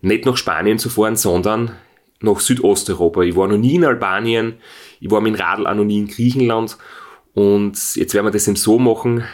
nicht 0.00 0.26
nach 0.26 0.36
Spanien 0.36 0.78
zu 0.78 0.88
fahren, 0.88 1.16
sondern 1.16 1.72
nach 2.20 2.40
Südosteuropa. 2.40 3.22
Ich 3.22 3.36
war 3.36 3.48
noch 3.48 3.58
nie 3.58 3.74
in 3.74 3.84
Albanien, 3.84 4.54
ich 5.00 5.10
war 5.10 5.20
mit 5.20 5.34
dem 5.34 5.40
Radl 5.40 5.66
auch 5.66 5.74
noch 5.74 5.84
nie 5.84 5.98
in 5.98 6.08
Griechenland 6.08 6.78
und 7.34 7.96
jetzt 7.96 8.14
werden 8.14 8.26
wir 8.26 8.30
das 8.30 8.48
eben 8.48 8.56
so 8.56 8.78
machen, 8.78 9.24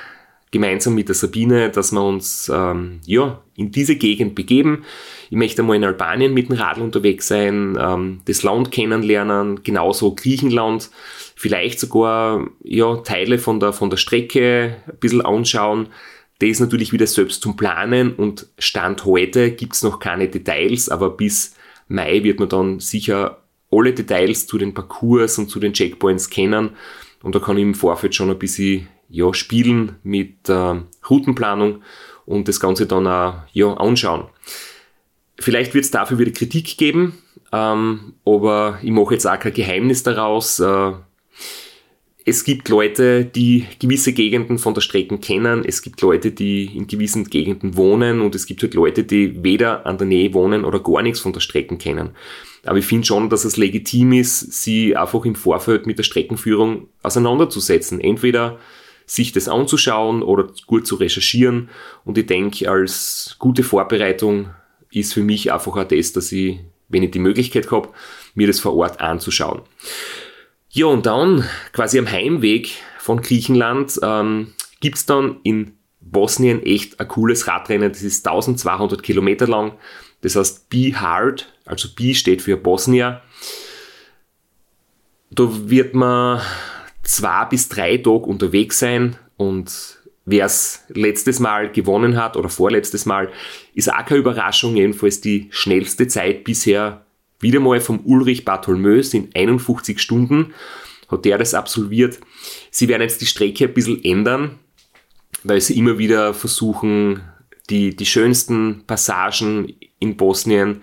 gemeinsam 0.51 0.95
mit 0.95 1.09
der 1.09 1.15
Sabine, 1.15 1.71
dass 1.71 1.93
wir 1.93 2.03
uns 2.03 2.51
ähm, 2.53 3.01
ja, 3.07 3.41
in 3.57 3.71
diese 3.71 3.97
Gegend 3.97 4.35
begeben. 4.35 4.85
Ich 5.31 5.37
möchte 5.37 5.63
einmal 5.63 5.77
in 5.77 5.85
Albanien 5.85 6.35
mit 6.35 6.49
dem 6.49 6.57
Radl 6.57 6.83
unterwegs 6.83 7.29
sein, 7.29 7.79
ähm, 7.81 8.21
das 8.25 8.43
Land 8.43 8.73
kennenlernen, 8.73 9.63
genauso 9.63 10.13
Griechenland, 10.17 10.91
vielleicht 11.37 11.79
sogar 11.79 12.49
ja, 12.65 12.97
Teile 12.97 13.39
von 13.39 13.61
der, 13.61 13.73
von 13.73 13.91
der 13.91 13.97
Strecke 13.97 14.79
ein 14.89 14.99
bisschen 14.99 15.25
anschauen. 15.25 15.87
Das 16.41 16.51
ist 16.51 16.61
natürlich 16.61 16.93
wieder 16.93 17.07
selbst 17.07 17.43
zum 17.43 17.57
Planen 17.57 18.13
und 18.15 18.49
Stand 18.59 19.05
heute 19.05 19.53
gibt's 19.53 19.85
noch 19.85 20.01
keine 20.01 20.29
Details, 20.29 20.89
aber 20.89 21.11
bis 21.11 21.55
Mai 21.87 22.25
wird 22.25 22.41
man 22.41 22.49
dann 22.49 22.81
sicher 22.81 23.39
alle 23.71 23.93
Details 23.93 24.49
zu 24.49 24.59
den 24.59 24.75
Parcours 24.75 25.39
und 25.39 25.49
zu 25.49 25.61
den 25.61 25.73
Checkpoints 25.73 26.29
kennen 26.29 26.71
und 27.23 27.37
da 27.37 27.39
kann 27.39 27.57
ich 27.57 27.63
im 27.63 27.75
Vorfeld 27.75 28.17
schon 28.17 28.31
ein 28.31 28.39
bisschen 28.39 28.89
ja, 29.09 29.33
spielen 29.33 29.97
mit 30.03 30.49
äh, 30.49 30.75
Routenplanung 31.09 31.83
und 32.27 32.49
das 32.49 32.59
Ganze 32.59 32.87
dann 32.87 33.07
auch 33.07 33.35
ja, 33.53 33.73
anschauen. 33.75 34.25
Vielleicht 35.41 35.73
wird 35.73 35.87
es 35.87 35.91
dafür 35.91 36.19
wieder 36.19 36.33
Kritik 36.33 36.77
geben, 36.77 37.15
ähm, 37.51 38.13
aber 38.27 38.79
ich 38.83 38.91
mache 38.91 39.15
jetzt 39.15 39.27
auch 39.27 39.39
kein 39.39 39.55
Geheimnis 39.55 40.03
daraus. 40.03 40.61
Äh, 40.61 40.93
es 42.27 42.45
gibt 42.45 42.69
Leute, 42.69 43.25
die 43.25 43.67
gewisse 43.79 44.13
Gegenden 44.13 44.59
von 44.59 44.75
der 44.75 44.83
Strecke 44.83 45.17
kennen, 45.17 45.65
es 45.65 45.81
gibt 45.81 46.03
Leute, 46.03 46.31
die 46.31 46.67
in 46.77 46.87
gewissen 46.87 47.25
Gegenden 47.25 47.77
wohnen 47.79 48.21
und 48.21 48.35
es 48.35 48.45
gibt 48.45 48.63
halt 48.63 48.75
Leute, 48.75 49.03
die 49.03 49.43
weder 49.43 49.87
an 49.87 49.97
der 49.97 50.07
Nähe 50.07 50.35
wohnen 50.35 50.67
oder 50.67 50.79
gar 50.81 51.01
nichts 51.01 51.21
von 51.21 51.33
der 51.33 51.41
Strecke 51.41 51.79
kennen. 51.79 52.11
Aber 52.67 52.77
ich 52.77 52.85
finde 52.85 53.07
schon, 53.07 53.31
dass 53.31 53.47
es 53.47 53.57
legitim 53.57 54.13
ist, 54.13 54.53
sie 54.53 54.95
einfach 54.95 55.25
im 55.25 55.35
Vorfeld 55.35 55.87
mit 55.87 55.97
der 55.97 56.03
Streckenführung 56.03 56.89
auseinanderzusetzen. 57.03 57.99
Entweder 58.01 58.59
sich 59.07 59.33
das 59.33 59.49
anzuschauen 59.49 60.23
oder 60.23 60.49
gut 60.67 60.87
zu 60.87 60.97
recherchieren. 60.97 61.71
Und 62.05 62.17
ich 62.17 62.27
denke, 62.27 62.71
als 62.71 63.37
gute 63.39 63.65
Vorbereitung 63.65 64.51
ist 64.91 65.15
für 65.15 65.23
mich 65.23 65.53
einfach 65.53 65.77
auch 65.77 65.85
das, 65.85 66.13
dass 66.13 66.33
ich, 66.33 66.61
wenn 66.89 67.03
ich 67.03 67.11
die 67.11 67.19
Möglichkeit 67.19 67.71
habe, 67.71 67.91
mir 68.35 68.47
das 68.47 68.61
vor 68.61 68.77
Ort 68.77 69.01
anzuschauen. 69.01 69.63
Ja, 70.71 70.87
und 70.87 71.07
dann 71.07 71.45
quasi 71.73 71.99
am 71.99 72.11
Heimweg 72.11 72.71
von 72.99 73.23
Griechenland 73.23 73.99
ähm, 74.03 74.53
gibt's 74.81 75.07
dann 75.07 75.41
in 75.43 75.73
Bosnien 76.01 76.63
echt 76.63 77.01
ein 77.01 77.09
cooles 77.09 77.47
Radrennen. 77.47 77.91
Das 77.91 78.03
ist 78.03 78.27
1200 78.27 79.03
Kilometer 79.03 79.47
lang. 79.47 79.73
Das 80.23 80.37
heißt 80.37 80.69
Be 80.69 81.01
Hard, 81.01 81.53
also 81.65 81.89
B 81.95 82.15
steht 82.15 82.43
für 82.43 82.57
Bosnia. 82.57 83.23
Da 85.31 85.49
wird 85.71 85.95
man 85.95 86.41
zwei 87.03 87.45
bis 87.47 87.69
drei 87.69 87.97
Tage 87.97 88.27
unterwegs 88.27 88.79
sein 88.79 89.17
und 89.37 90.00
wer 90.25 90.47
es 90.47 90.85
letztes 90.89 91.41
Mal 91.41 91.71
gewonnen 91.73 92.17
hat 92.17 92.37
oder 92.37 92.49
vorletztes 92.49 93.07
Mal, 93.07 93.31
ist 93.75 93.93
auch 93.93 94.05
keine 94.05 94.21
Überraschung, 94.21 94.77
jedenfalls 94.77 95.21
die 95.21 95.49
schnellste 95.51 96.07
Zeit 96.09 96.45
bisher 96.45 97.05
wieder 97.41 97.61
mal 97.61 97.81
vom 97.81 98.01
Ulrich 98.05 98.45
Bartholmö 98.45 99.03
in 99.13 99.31
51 99.35 99.99
Stunden 99.99 100.53
hat 101.11 101.25
der 101.25 101.39
das 101.39 101.55
absolviert. 101.55 102.21
Sie 102.71 102.89
werden 102.89 103.03
jetzt 103.03 103.21
die 103.21 103.27
Strecke 103.27 103.65
ein 103.65 103.75
bisschen 103.75 104.03
ändern, 104.05 104.59
weil 105.43 105.61
sie 105.61 105.77
immer 105.77 105.99
wieder 105.99 106.35
versuchen, 106.35 107.23
die, 107.69 107.95
die 107.95 108.07
schönsten 108.07 108.85
Passagen 108.87 109.75
in 109.99 110.17
Bosnien 110.17 110.83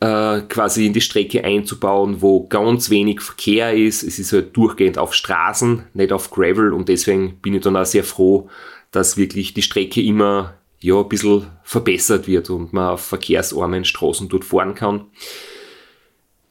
äh, 0.00 0.40
quasi 0.42 0.86
in 0.86 0.92
die 0.92 1.00
Strecke 1.00 1.44
einzubauen, 1.44 2.22
wo 2.22 2.46
ganz 2.46 2.90
wenig 2.90 3.20
Verkehr 3.20 3.74
ist. 3.74 4.02
Es 4.02 4.18
ist 4.18 4.32
halt 4.32 4.56
durchgehend 4.56 4.98
auf 4.98 5.14
Straßen, 5.14 5.84
nicht 5.94 6.12
auf 6.12 6.30
Gravel 6.30 6.72
und 6.72 6.88
deswegen 6.88 7.38
bin 7.40 7.54
ich 7.54 7.62
dann 7.62 7.76
auch 7.76 7.86
sehr 7.86 8.04
froh, 8.04 8.48
dass 8.90 9.16
wirklich 9.16 9.54
die 9.54 9.62
Strecke 9.62 10.00
immer 10.02 10.54
ja, 10.80 11.00
ein 11.00 11.08
bisschen 11.08 11.46
verbessert 11.64 12.28
wird 12.28 12.50
und 12.50 12.72
man 12.72 12.90
auf 12.90 13.04
verkehrsarmen 13.04 13.84
Straßen 13.84 14.28
dort 14.28 14.44
fahren 14.44 14.74
kann. 14.74 15.06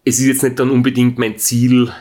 Es 0.04 0.20
ist 0.20 0.28
jetzt 0.28 0.44
nicht 0.44 0.60
dann 0.60 0.70
unbedingt 0.70 1.18
mein 1.18 1.38
Ziel, 1.38 1.92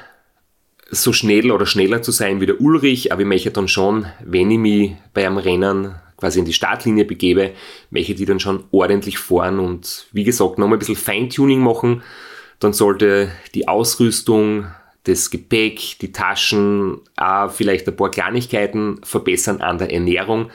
so 0.90 1.12
schnell 1.12 1.50
oder 1.50 1.66
schneller 1.66 2.02
zu 2.02 2.12
sein 2.12 2.40
wie 2.40 2.47
der 2.47 2.61
Ulrich, 2.61 3.12
aber 3.12 3.23
ich 3.23 3.28
möchte 3.28 3.50
dann 3.50 3.69
schon, 3.69 4.07
wenn 4.25 4.50
ich 4.50 4.59
mich 4.59 4.93
bei 5.12 5.26
einem 5.26 5.38
Rennen 5.38 5.97
quasi 6.16 6.38
in 6.38 6.45
die 6.45 6.52
Startlinie 6.52 7.05
begebe, 7.05 7.52
möchte 7.90 8.12
ich 8.12 8.19
die 8.19 8.25
dann 8.25 8.40
schon 8.40 8.64
ordentlich 8.71 9.19
fahren 9.19 9.59
und 9.59 10.07
wie 10.12 10.25
gesagt, 10.25 10.59
nochmal 10.59 10.76
ein 10.76 10.78
bisschen 10.78 10.97
Feintuning 10.97 11.61
machen. 11.61 12.02
Dann 12.59 12.73
sollte 12.73 13.31
die 13.55 13.69
Ausrüstung, 13.69 14.66
das 15.05 15.31
Gepäck, 15.31 15.99
die 16.00 16.12
Taschen, 16.12 17.00
auch 17.16 17.50
vielleicht 17.50 17.87
ein 17.87 17.97
paar 17.97 18.11
Kleinigkeiten 18.11 19.00
verbessern 19.05 19.61
an 19.61 19.78
der 19.78 19.93
Ernährung. 19.93 20.50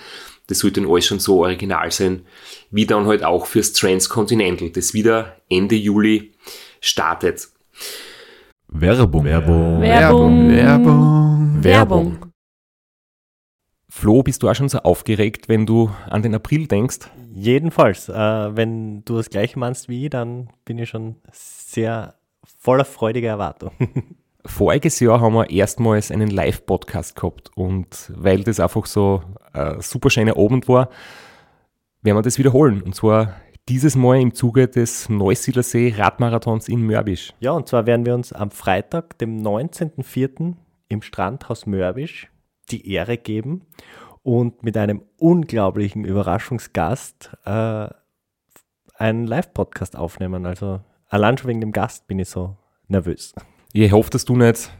Das 0.47 0.59
sollte 0.59 0.81
dann 0.81 0.89
alles 0.89 1.05
schon 1.05 1.19
so 1.19 1.41
original 1.41 1.91
sein, 1.91 2.25
wie 2.71 2.85
dann 2.85 3.05
halt 3.05 3.23
auch 3.23 3.45
fürs 3.45 3.71
Transcontinental, 3.73 4.71
das 4.71 4.93
wieder 4.93 5.37
Ende 5.49 5.75
Juli 5.75 6.33
startet. 6.81 7.47
Werbung. 8.73 9.25
Werbung. 9.25 9.81
Werbung. 9.81 10.49
Werbung. 10.49 11.63
Werbung. 11.63 12.17
Flo, 13.89 14.23
bist 14.23 14.41
du 14.41 14.49
auch 14.49 14.55
schon 14.55 14.69
so 14.69 14.79
aufgeregt, 14.79 15.49
wenn 15.49 15.65
du 15.65 15.91
an 16.09 16.21
den 16.21 16.33
April 16.33 16.67
denkst? 16.67 16.99
Jedenfalls, 17.33 18.07
äh, 18.07 18.15
wenn 18.15 19.03
du 19.03 19.17
das 19.17 19.29
gleiche 19.29 19.59
meinst 19.59 19.89
wie 19.89 20.05
ich, 20.05 20.09
dann 20.09 20.49
bin 20.63 20.79
ich 20.79 20.87
schon 20.87 21.17
sehr 21.33 22.15
voller 22.59 22.85
freudiger 22.85 23.27
Erwartung. 23.27 23.71
Voriges 24.45 25.01
Jahr 25.01 25.19
haben 25.19 25.33
wir 25.33 25.49
erstmals 25.49 26.09
einen 26.09 26.31
Live-Podcast 26.31 27.17
gehabt 27.17 27.51
und 27.55 28.11
weil 28.15 28.43
das 28.43 28.61
einfach 28.61 28.85
so 28.85 29.21
ein 29.51 29.81
super 29.81 30.09
schöner 30.09 30.37
Abend 30.37 30.69
war, 30.69 30.89
werden 32.01 32.17
wir 32.17 32.21
das 32.23 32.39
wiederholen. 32.39 32.81
Und 32.81 32.95
zwar 32.95 33.35
dieses 33.69 33.95
Mal 33.95 34.19
im 34.19 34.33
Zuge 34.33 34.67
des 34.67 35.09
Neusiedlersee 35.09 35.93
Radmarathons 35.95 36.67
in 36.67 36.85
Mörbisch. 36.85 37.33
Ja, 37.39 37.51
und 37.51 37.67
zwar 37.67 37.85
werden 37.85 38.05
wir 38.05 38.15
uns 38.15 38.33
am 38.33 38.51
Freitag, 38.51 39.17
dem 39.19 39.41
19.04. 39.41 40.55
im 40.87 41.01
Strandhaus 41.01 41.65
Mörbisch 41.65 42.29
die 42.69 42.91
Ehre 42.91 43.17
geben 43.17 43.63
und 44.23 44.63
mit 44.63 44.77
einem 44.77 45.03
unglaublichen 45.17 46.05
Überraschungsgast 46.05 47.31
äh, 47.45 47.87
einen 48.95 49.25
Live-Podcast 49.25 49.95
aufnehmen. 49.95 50.45
Also 50.45 50.81
allein 51.07 51.37
schon 51.37 51.49
wegen 51.49 51.61
dem 51.61 51.71
Gast 51.71 52.07
bin 52.07 52.19
ich 52.19 52.29
so 52.29 52.57
nervös. 52.87 53.33
Ich 53.73 53.91
hoffe, 53.91 54.09
dass 54.09 54.25
du 54.25 54.35
nicht 54.35 54.71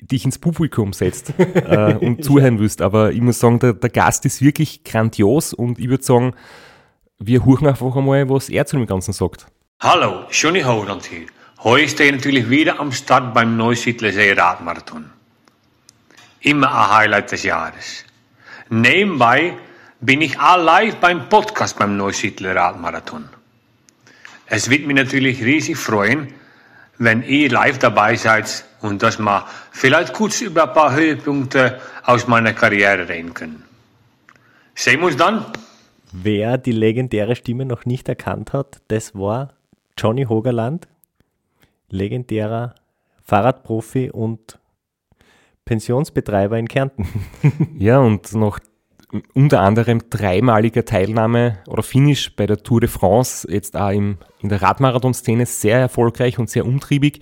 dich 0.00 0.24
ins 0.24 0.38
Publikum 0.38 0.92
setzt 0.92 1.32
äh, 1.38 1.96
und 2.00 2.24
zuhören 2.24 2.58
willst, 2.58 2.82
aber 2.82 3.12
ich 3.12 3.20
muss 3.20 3.38
sagen, 3.38 3.60
der, 3.60 3.74
der 3.74 3.90
Gast 3.90 4.24
ist 4.26 4.42
wirklich 4.42 4.82
grandios 4.82 5.52
und 5.52 5.78
ich 5.78 5.88
würde 5.88 6.02
sagen, 6.02 6.32
wir 7.22 7.44
hören 7.44 7.66
einfach 7.66 7.94
einmal, 7.94 8.28
was 8.30 8.48
er 8.48 8.64
zu 8.64 8.76
dem 8.76 8.86
Ganzen 8.86 9.12
sagt. 9.12 9.46
Hallo, 9.80 10.24
Johnny 10.30 10.62
Holland 10.62 11.04
hier. 11.04 11.26
Heute 11.62 11.88
stehe 11.88 12.08
ich 12.10 12.16
natürlich 12.16 12.48
wieder 12.48 12.80
am 12.80 12.92
Start 12.92 13.34
beim 13.34 13.58
Neusiedlersee 13.58 14.32
Radmarathon. 14.32 15.10
Immer 16.40 16.68
ein 16.74 16.96
Highlight 16.96 17.32
des 17.32 17.42
Jahres. 17.42 18.04
Nebenbei 18.70 19.54
bin 20.00 20.22
ich 20.22 20.40
all 20.40 20.62
live 20.62 20.96
beim 20.96 21.28
Podcast 21.28 21.78
beim 21.78 21.98
Neusiedler 21.98 22.56
Radmarathon. 22.56 23.28
Es 24.46 24.70
wird 24.70 24.86
mich 24.86 24.96
natürlich 24.96 25.44
riesig 25.44 25.76
freuen, 25.76 26.32
wenn 26.96 27.22
ihr 27.22 27.50
live 27.50 27.78
dabei 27.78 28.16
seid 28.16 28.64
und 28.80 29.02
dass 29.02 29.18
wir 29.18 29.46
vielleicht 29.72 30.14
kurz 30.14 30.40
über 30.40 30.68
ein 30.68 30.72
paar 30.74 30.94
Höhepunkte 30.94 31.80
aus 32.02 32.26
meiner 32.26 32.54
Karriere 32.54 33.10
reden 33.10 33.34
können. 33.34 33.62
Sehen 34.74 35.00
wir 35.00 35.08
uns 35.08 35.16
dann. 35.18 35.44
Wer 36.12 36.58
die 36.58 36.72
legendäre 36.72 37.36
Stimme 37.36 37.64
noch 37.64 37.84
nicht 37.84 38.08
erkannt 38.08 38.52
hat, 38.52 38.82
das 38.88 39.14
war 39.14 39.54
Johnny 39.96 40.24
Hogerland, 40.24 40.88
legendärer 41.88 42.74
Fahrradprofi 43.22 44.10
und 44.10 44.58
Pensionsbetreiber 45.64 46.58
in 46.58 46.66
Kärnten. 46.66 47.06
ja, 47.78 48.00
und 48.00 48.34
noch 48.34 48.58
unter 49.34 49.60
anderem 49.60 50.02
dreimaliger 50.10 50.84
Teilnahme 50.84 51.58
oder 51.68 51.82
Finish 51.82 52.34
bei 52.34 52.46
der 52.46 52.62
Tour 52.62 52.80
de 52.80 52.88
France, 52.88 53.46
jetzt 53.50 53.76
auch 53.76 53.90
im, 53.90 54.18
in 54.40 54.48
der 54.48 54.62
Radmarathon-Szene 54.62 55.46
sehr 55.46 55.78
erfolgreich 55.78 56.38
und 56.38 56.50
sehr 56.50 56.64
umtriebig. 56.64 57.20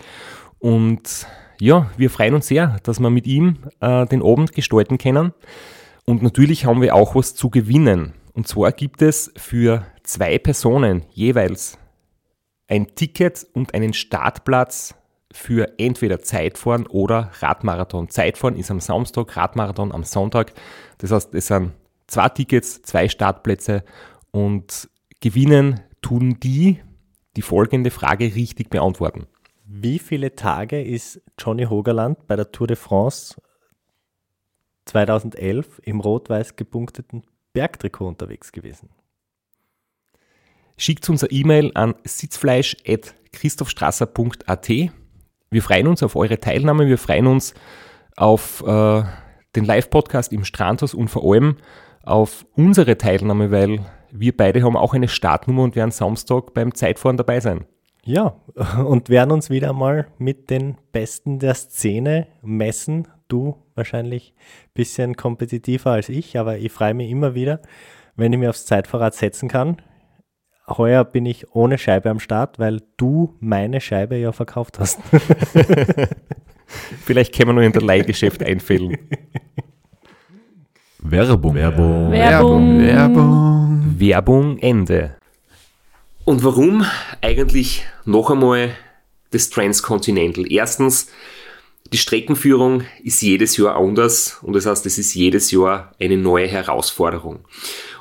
Und 0.59 1.27
ja, 1.61 1.91
wir 1.97 2.11
freuen 2.11 2.35
uns 2.35 2.47
sehr, 2.47 2.77
dass 2.83 3.01
wir 3.01 3.11
mit 3.11 3.27
ihm 3.27 3.59
äh, 3.81 4.07
den 4.07 4.23
Abend 4.23 4.53
gestalten 4.53 4.99
können. 4.99 5.33
Und 6.05 6.23
natürlich 6.23 6.65
haben 6.65 6.81
wir 6.81 6.95
auch 6.95 7.15
was 7.15 7.35
zu 7.35 7.51
gewinnen. 7.51 8.15
Und 8.39 8.47
zwar 8.47 8.71
gibt 8.71 9.03
es 9.03 9.33
für 9.37 9.85
zwei 10.05 10.39
Personen 10.39 11.05
jeweils 11.11 11.77
ein 12.69 12.95
Ticket 12.95 13.45
und 13.53 13.75
einen 13.75 13.93
Startplatz 13.93 14.95
für 15.33 15.77
entweder 15.81 16.21
Zeitfahren 16.21 16.87
oder 16.87 17.33
Radmarathon. 17.41 18.11
Zeitfahren 18.11 18.55
ist 18.55 18.71
am 18.71 18.79
Samstag, 18.79 19.37
Radmarathon 19.37 19.91
am 19.91 20.05
Sonntag. 20.05 20.53
Das 20.99 21.11
heißt, 21.11 21.35
es 21.35 21.49
sind 21.49 21.73
zwei 22.07 22.29
Tickets, 22.29 22.81
zwei 22.83 23.09
Startplätze 23.09 23.83
und 24.31 24.89
gewinnen 25.19 25.81
tun 26.01 26.39
die, 26.39 26.81
die 27.35 27.43
folgende 27.43 27.91
Frage 27.91 28.37
richtig 28.37 28.71
beantworten. 28.71 29.27
Wie 29.65 29.99
viele 29.99 30.37
Tage 30.37 30.81
ist 30.81 31.21
Johnny 31.41 31.65
Hogerland 31.65 32.29
bei 32.29 32.37
der 32.37 32.53
Tour 32.53 32.69
de 32.69 32.77
France 32.77 33.35
2011 34.85 35.81
im 35.83 35.99
rot-weiß 35.99 36.55
gepunkteten 36.55 37.25
Bergtrikot 37.59 38.07
unterwegs 38.07 38.53
gewesen? 38.53 38.91
Schickt 40.77 41.11
unser 41.11 41.33
E-Mail 41.33 41.73
an 41.75 41.97
sitzfleisch.christophstrasser.at. 42.05 44.69
Wir 45.51 45.63
freuen 45.65 45.89
uns 45.89 46.05
auf 46.05 46.15
eure 46.15 46.39
Teilnahme, 46.39 46.87
wir 46.87 46.99
freuen 46.99 47.27
uns 47.27 47.55
auf 48.17 48.63
äh, 48.65 49.03
den 49.57 49.65
Live-Podcast 49.65 50.33
im 50.33 50.45
Strandhaus 50.45 50.95
und 50.95 51.09
vor 51.09 51.25
allem 51.25 51.57
auf 52.05 52.47
unsere 52.55 52.97
Teilnahme, 52.97 53.51
weil 53.51 53.85
wir 54.13 54.37
beide 54.37 54.63
haben 54.63 54.77
auch 54.77 54.95
eine 54.95 55.09
Startnummer 55.09 55.65
und 55.65 55.75
werden 55.75 55.91
Samstag 55.91 56.55
beim 56.55 56.77
Zeitfahren 56.77 57.17
dabei 57.17 57.41
sein. 57.41 57.65
Ja, 58.05 58.41
und 58.87 59.09
werden 59.09 59.33
uns 59.33 59.51
wieder 59.51 59.73
mal 59.73 60.07
mit 60.17 60.49
den 60.49 60.77
Besten 60.93 61.41
der 61.41 61.55
Szene 61.55 62.29
messen. 62.41 63.09
Du 63.29 63.57
wahrscheinlich 63.75 64.35
ein 64.37 64.71
bisschen 64.75 65.17
kompetitiver 65.17 65.91
als 65.91 66.09
ich, 66.09 66.39
aber 66.39 66.59
ich 66.59 66.73
freue 66.73 66.95
mich 66.95 67.11
immer 67.11 67.35
wieder, 67.35 67.61
wenn 68.17 68.33
ich 68.33 68.39
mir 68.39 68.51
aufs 68.51 68.65
Zeitfahrrad 68.67 69.15
setzen 69.15 69.49
kann. 69.49 69.83
Heuer 70.67 71.05
bin 71.05 71.27
ich 71.27 71.55
ohne 71.55 71.79
Scheibe 71.79 72.11
am 72.11 72.21
Start, 72.21 72.59
weil 72.59 72.83
du 72.97 73.35
meine 73.41 73.81
Scheibe 73.81 74.17
ja 74.17 74.33
verkauft 74.33 74.79
hast. 74.79 74.99
Vielleicht 77.05 77.35
können 77.35 77.51
wir 77.51 77.55
nur 77.55 77.63
in 77.63 77.73
der 77.73 77.83
Leihgeschäft 77.83 78.43
einfällen. 78.43 78.97
Werbung. 80.99 81.55
Werbung. 81.55 82.11
Werbung. 82.11 82.81
Werbung. 82.81 83.95
Werbung 83.99 84.59
Ende. 84.59 85.17
Und 86.25 86.45
warum 86.45 86.85
eigentlich 87.23 87.87
noch 88.05 88.31
einmal 88.31 88.71
das 89.31 89.49
Transcontinental? 89.49 90.45
Erstens, 90.51 91.11
die 91.93 91.99
Streckenführung 91.99 92.83
ist 93.03 93.23
jedes 93.23 93.57
Jahr 93.57 93.77
anders 93.77 94.39
und 94.43 94.55
das 94.55 94.67
heißt, 94.67 94.85
es 94.87 94.99
ist 94.99 95.15
jedes 95.15 95.51
Jahr 95.51 95.95
eine 95.99 96.17
neue 96.17 96.47
Herausforderung. 96.47 97.41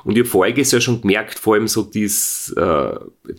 Und 0.04 0.16
ich 0.16 0.20
habe 0.20 0.28
voriges 0.28 0.72
Jahr 0.72 0.80
schon 0.80 1.00
gemerkt, 1.00 1.38
vor 1.38 1.54
allem 1.54 1.68
so 1.68 1.82
dies, 1.82 2.54
äh, 2.56 2.90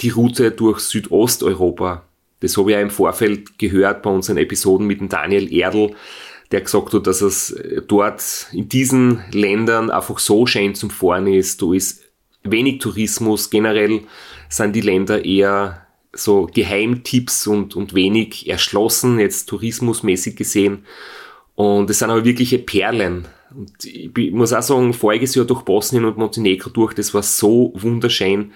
die 0.01 0.09
Route 0.09 0.51
durch 0.51 0.79
Südosteuropa. 0.79 2.05
Das 2.39 2.57
habe 2.57 2.71
ich 2.71 2.75
ja 2.75 2.81
im 2.81 2.89
Vorfeld 2.89 3.59
gehört 3.59 4.01
bei 4.01 4.09
unseren 4.09 4.37
Episoden 4.37 4.87
mit 4.87 5.01
dem 5.01 5.09
Daniel 5.09 5.51
Erdl, 5.53 5.91
der 6.51 6.61
gesagt 6.61 6.93
hat, 6.93 7.05
dass 7.05 7.21
es 7.21 7.55
dort 7.87 8.47
in 8.51 8.69
diesen 8.69 9.23
Ländern 9.31 9.91
einfach 9.91 10.19
so 10.19 10.45
schön 10.45 10.73
zum 10.73 10.89
Fahren 10.89 11.27
ist. 11.27 11.61
Da 11.61 11.73
ist 11.73 12.01
wenig 12.43 12.79
Tourismus. 12.79 13.49
Generell 13.49 14.01
sind 14.47 14.75
die 14.75 14.81
Länder 14.81 15.23
eher 15.23 15.85
so 16.13 16.49
Geheimtipps 16.51 17.47
und, 17.47 17.75
und 17.75 17.93
wenig 17.93 18.49
erschlossen, 18.49 19.19
jetzt 19.19 19.47
tourismusmäßig 19.49 20.35
gesehen. 20.35 20.85
Und 21.55 21.89
es 21.89 21.99
sind 21.99 22.09
aber 22.09 22.25
wirkliche 22.25 22.59
Perlen. 22.59 23.27
Und 23.55 23.85
ich 23.85 24.31
muss 24.31 24.53
auch 24.53 24.61
sagen, 24.61 24.93
voriges 24.93 25.35
Jahr 25.35 25.45
durch 25.45 25.63
Bosnien 25.63 26.05
und 26.05 26.17
Montenegro 26.17 26.69
durch, 26.69 26.93
das 26.93 27.13
war 27.13 27.23
so 27.23 27.73
wunderschön. 27.75 28.53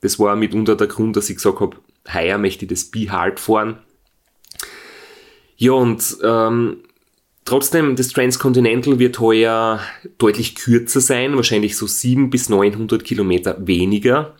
Das 0.00 0.18
war 0.18 0.36
mitunter 0.36 0.76
der 0.76 0.86
Grund, 0.86 1.16
dass 1.16 1.30
ich 1.30 1.36
gesagt 1.36 1.60
habe, 1.60 1.76
heuer 2.12 2.38
möchte 2.38 2.64
ich 2.64 2.70
das 2.70 2.84
Be 2.84 3.10
Hard 3.10 3.40
fahren. 3.40 3.78
Ja, 5.56 5.72
und 5.72 6.18
ähm, 6.22 6.78
Trotzdem, 7.46 7.94
das 7.94 8.08
Transcontinental 8.08 8.98
wird 8.98 9.20
heuer 9.20 9.80
deutlich 10.18 10.56
kürzer 10.56 11.00
sein, 11.00 11.36
wahrscheinlich 11.36 11.76
so 11.76 11.86
700 11.86 12.28
bis 12.28 12.48
900 12.48 13.04
Kilometer 13.04 13.56
weniger, 13.64 14.34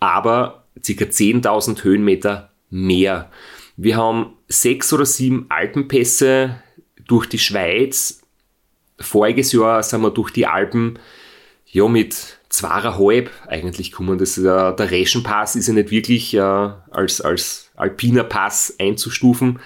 aber 0.00 0.59
ca. 0.84 1.04
10.000 1.04 1.84
Höhenmeter 1.84 2.50
mehr. 2.70 3.30
Wir 3.76 3.96
haben 3.96 4.34
sechs 4.48 4.92
oder 4.92 5.06
sieben 5.06 5.46
Alpenpässe 5.48 6.62
durch 7.06 7.26
die 7.26 7.38
Schweiz. 7.38 8.22
Voriges 8.98 9.52
Jahr 9.52 9.82
sind 9.82 10.02
wir 10.02 10.10
durch 10.10 10.30
die 10.30 10.46
Alpen 10.46 10.98
ja 11.66 11.88
mit 11.88 12.38
zweieinhalb 12.50 13.30
eigentlich 13.46 13.92
kommen. 13.92 14.18
Das, 14.18 14.36
äh, 14.36 14.42
der 14.42 14.90
Reschenpass 14.90 15.56
ist 15.56 15.68
ja 15.68 15.74
nicht 15.74 15.90
wirklich 15.90 16.34
äh, 16.34 16.40
als, 16.40 17.20
als 17.20 17.70
alpiner 17.76 18.24
Pass 18.24 18.74
einzustufen. 18.78 19.60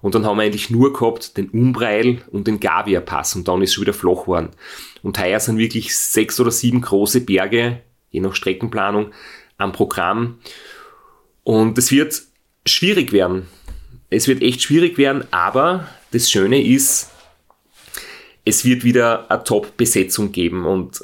Und 0.00 0.16
dann 0.16 0.26
haben 0.26 0.38
wir 0.38 0.42
eigentlich 0.42 0.70
nur 0.70 0.92
gehabt 0.92 1.36
den 1.36 1.48
Umbreil 1.50 2.22
und 2.32 2.48
den 2.48 2.58
Gavia-Pass 2.58 3.36
und 3.36 3.46
dann 3.46 3.62
ist 3.62 3.70
es 3.70 3.74
schon 3.74 3.82
wieder 3.82 3.94
flach 3.94 4.22
geworden. 4.22 4.48
Und 5.02 5.18
heuer 5.18 5.38
sind 5.38 5.58
wirklich 5.58 5.96
sechs 5.96 6.40
oder 6.40 6.50
sieben 6.50 6.80
große 6.80 7.20
Berge, 7.20 7.82
je 8.10 8.20
nach 8.20 8.34
Streckenplanung, 8.34 9.12
am 9.62 9.72
Programm. 9.72 10.38
Und 11.44 11.78
es 11.78 11.90
wird 11.90 12.22
schwierig 12.66 13.12
werden. 13.12 13.48
Es 14.10 14.28
wird 14.28 14.42
echt 14.42 14.62
schwierig 14.62 14.98
werden, 14.98 15.24
aber 15.30 15.88
das 16.10 16.30
Schöne 16.30 16.62
ist, 16.62 17.10
es 18.44 18.64
wird 18.64 18.84
wieder 18.84 19.30
eine 19.30 19.42
Top-Besetzung 19.42 20.32
geben. 20.32 20.66
Und 20.66 21.00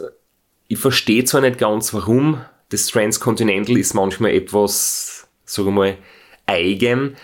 ich 0.69 0.79
verstehe 0.79 1.25
zwar 1.25 1.41
nicht 1.41 1.59
ganz, 1.59 1.95
warum. 1.95 2.41
Das 2.69 2.87
Transcontinental 2.87 3.79
ist 3.79 3.95
manchmal 3.95 4.33
etwas, 4.33 5.27
sagen 5.45 5.69
wir 5.69 5.73
mal, 5.73 5.99
eigen 6.47 7.17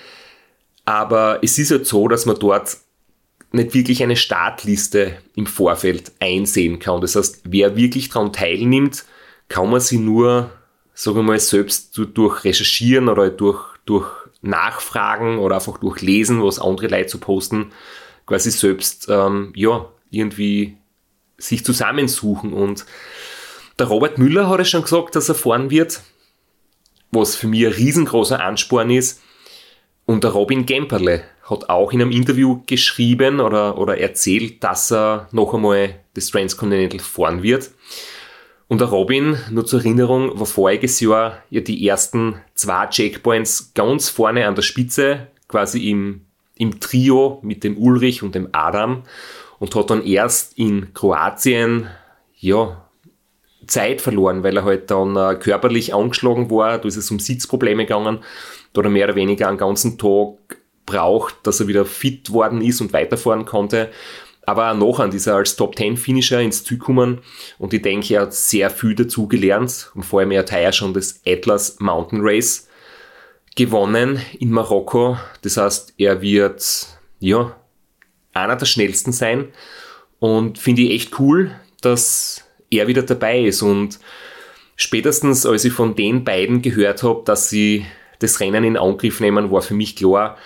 aber 0.84 1.40
es 1.42 1.58
ist 1.58 1.70
halt 1.70 1.86
so, 1.86 2.08
dass 2.08 2.26
man 2.26 2.38
dort 2.38 2.76
nicht 3.52 3.74
wirklich 3.74 4.02
eine 4.02 4.16
Startliste 4.16 5.16
im 5.34 5.46
Vorfeld 5.46 6.12
einsehen 6.20 6.78
kann. 6.78 7.00
Das 7.00 7.16
heißt, 7.16 7.42
wer 7.44 7.76
wirklich 7.76 8.08
daran 8.08 8.32
teilnimmt, 8.32 9.04
kann 9.48 9.70
man 9.70 9.80
sie 9.80 9.98
nur, 9.98 10.50
sagen 10.94 11.16
wir 11.16 11.22
mal, 11.22 11.40
selbst 11.40 11.96
durch 11.96 12.44
Recherchieren 12.44 13.08
oder 13.08 13.30
durch, 13.30 13.60
durch 13.84 14.08
Nachfragen 14.40 15.38
oder 15.38 15.56
einfach 15.56 15.78
durch 15.78 16.00
Lesen, 16.00 16.42
was 16.42 16.60
andere 16.60 16.86
Leute 16.86 17.08
so 17.08 17.18
posten, 17.18 17.72
quasi 18.26 18.50
selbst, 18.50 19.08
ähm, 19.10 19.52
ja, 19.56 19.88
irgendwie 20.10 20.76
sich 21.36 21.64
zusammensuchen. 21.64 22.52
Und 22.52 22.86
der 23.78 23.88
Robert 23.88 24.18
Müller 24.18 24.48
hat 24.48 24.60
es 24.60 24.70
schon 24.70 24.82
gesagt, 24.82 25.16
dass 25.16 25.28
er 25.28 25.34
fahren 25.34 25.70
wird, 25.70 26.02
was 27.10 27.34
für 27.34 27.48
mich 27.48 27.66
ein 27.66 27.72
riesengroßer 27.72 28.40
Ansporn 28.40 28.90
ist. 28.90 29.20
Und 30.06 30.22
der 30.22 30.30
Robin 30.30 30.66
Gemperle 30.66 31.24
hat 31.48 31.68
auch 31.68 31.92
in 31.92 32.00
einem 32.00 32.10
Interview 32.10 32.62
geschrieben 32.66 33.40
oder, 33.40 33.78
oder 33.78 33.98
erzählt, 33.98 34.62
dass 34.62 34.92
er 34.92 35.28
noch 35.32 35.54
einmal 35.54 35.96
das 36.14 36.28
Transcontinental 36.28 37.00
fahren 37.00 37.42
wird. 37.42 37.70
Und 38.66 38.80
der 38.80 38.88
Robin, 38.88 39.38
nur 39.50 39.66
zur 39.66 39.80
Erinnerung, 39.80 40.38
war 40.38 40.46
voriges 40.46 41.00
Jahr 41.00 41.42
ja 41.50 41.60
die 41.60 41.86
ersten 41.86 42.40
zwei 42.54 42.86
Checkpoints 42.86 43.72
ganz 43.74 44.08
vorne 44.08 44.46
an 44.46 44.54
der 44.54 44.62
Spitze, 44.62 45.28
quasi 45.48 45.90
im, 45.90 46.22
im 46.56 46.80
Trio 46.80 47.40
mit 47.42 47.62
dem 47.62 47.76
Ulrich 47.76 48.22
und 48.22 48.34
dem 48.34 48.48
Adam 48.52 49.02
und 49.58 49.74
hat 49.74 49.90
dann 49.90 50.04
erst 50.04 50.58
in 50.58 50.92
Kroatien, 50.94 51.88
ja, 52.38 52.84
Zeit 53.66 54.00
verloren, 54.00 54.42
weil 54.42 54.56
er 54.56 54.64
halt 54.64 54.90
dann 54.90 55.16
äh, 55.16 55.36
körperlich 55.36 55.94
angeschlagen 55.94 56.50
war, 56.50 56.78
da 56.78 56.86
ist 56.86 56.96
es 56.96 57.10
um 57.10 57.18
Sitzprobleme 57.18 57.84
gegangen, 57.84 58.18
da 58.72 58.80
hat 58.80 58.86
er 58.86 58.90
mehr 58.90 59.06
oder 59.06 59.14
weniger 59.14 59.48
einen 59.48 59.58
ganzen 59.58 59.96
Tag 59.96 60.58
braucht, 60.84 61.34
dass 61.44 61.60
er 61.60 61.68
wieder 61.68 61.86
fit 61.86 62.30
worden 62.30 62.60
ist 62.60 62.80
und 62.80 62.92
weiterfahren 62.92 63.46
konnte. 63.46 63.90
Aber 64.46 64.70
auch 64.70 64.76
noch 64.76 65.00
an 65.00 65.10
dieser 65.10 65.36
als 65.36 65.56
Top 65.56 65.76
10 65.76 65.96
Finisher 65.96 66.40
ins 66.40 66.64
Ziel 66.64 66.78
kommen. 66.78 67.20
Und 67.58 67.72
ich 67.72 67.82
denke, 67.82 68.14
er 68.14 68.22
hat 68.22 68.34
sehr 68.34 68.70
viel 68.70 68.94
dazu 68.94 69.26
gelernt 69.26 69.90
und 69.94 70.04
vor 70.04 70.20
allem 70.20 70.32
er 70.32 70.40
hat 70.40 70.52
heuer 70.52 70.72
schon 70.72 70.92
das 70.92 71.20
Atlas 71.26 71.76
Mountain 71.80 72.20
Race 72.22 72.68
gewonnen 73.56 74.20
in 74.38 74.50
Marokko. 74.50 75.16
Das 75.42 75.56
heißt, 75.56 75.94
er 75.96 76.20
wird, 76.20 76.86
ja, 77.20 77.56
einer 78.32 78.56
der 78.56 78.66
schnellsten 78.66 79.12
sein. 79.12 79.48
Und 80.18 80.58
finde 80.58 80.82
ich 80.82 80.90
echt 80.90 81.18
cool, 81.18 81.52
dass 81.80 82.44
er 82.70 82.86
wieder 82.86 83.02
dabei 83.02 83.40
ist. 83.40 83.62
Und 83.62 83.98
spätestens 84.76 85.46
als 85.46 85.64
ich 85.64 85.72
von 85.72 85.94
den 85.94 86.24
beiden 86.24 86.62
gehört 86.62 87.02
habe, 87.02 87.22
dass 87.24 87.48
sie 87.48 87.86
das 88.18 88.40
Rennen 88.40 88.64
in 88.64 88.76
Angriff 88.76 89.20
nehmen, 89.20 89.50
war 89.50 89.62
für 89.62 89.74
mich 89.74 89.96
klar, 89.96 90.36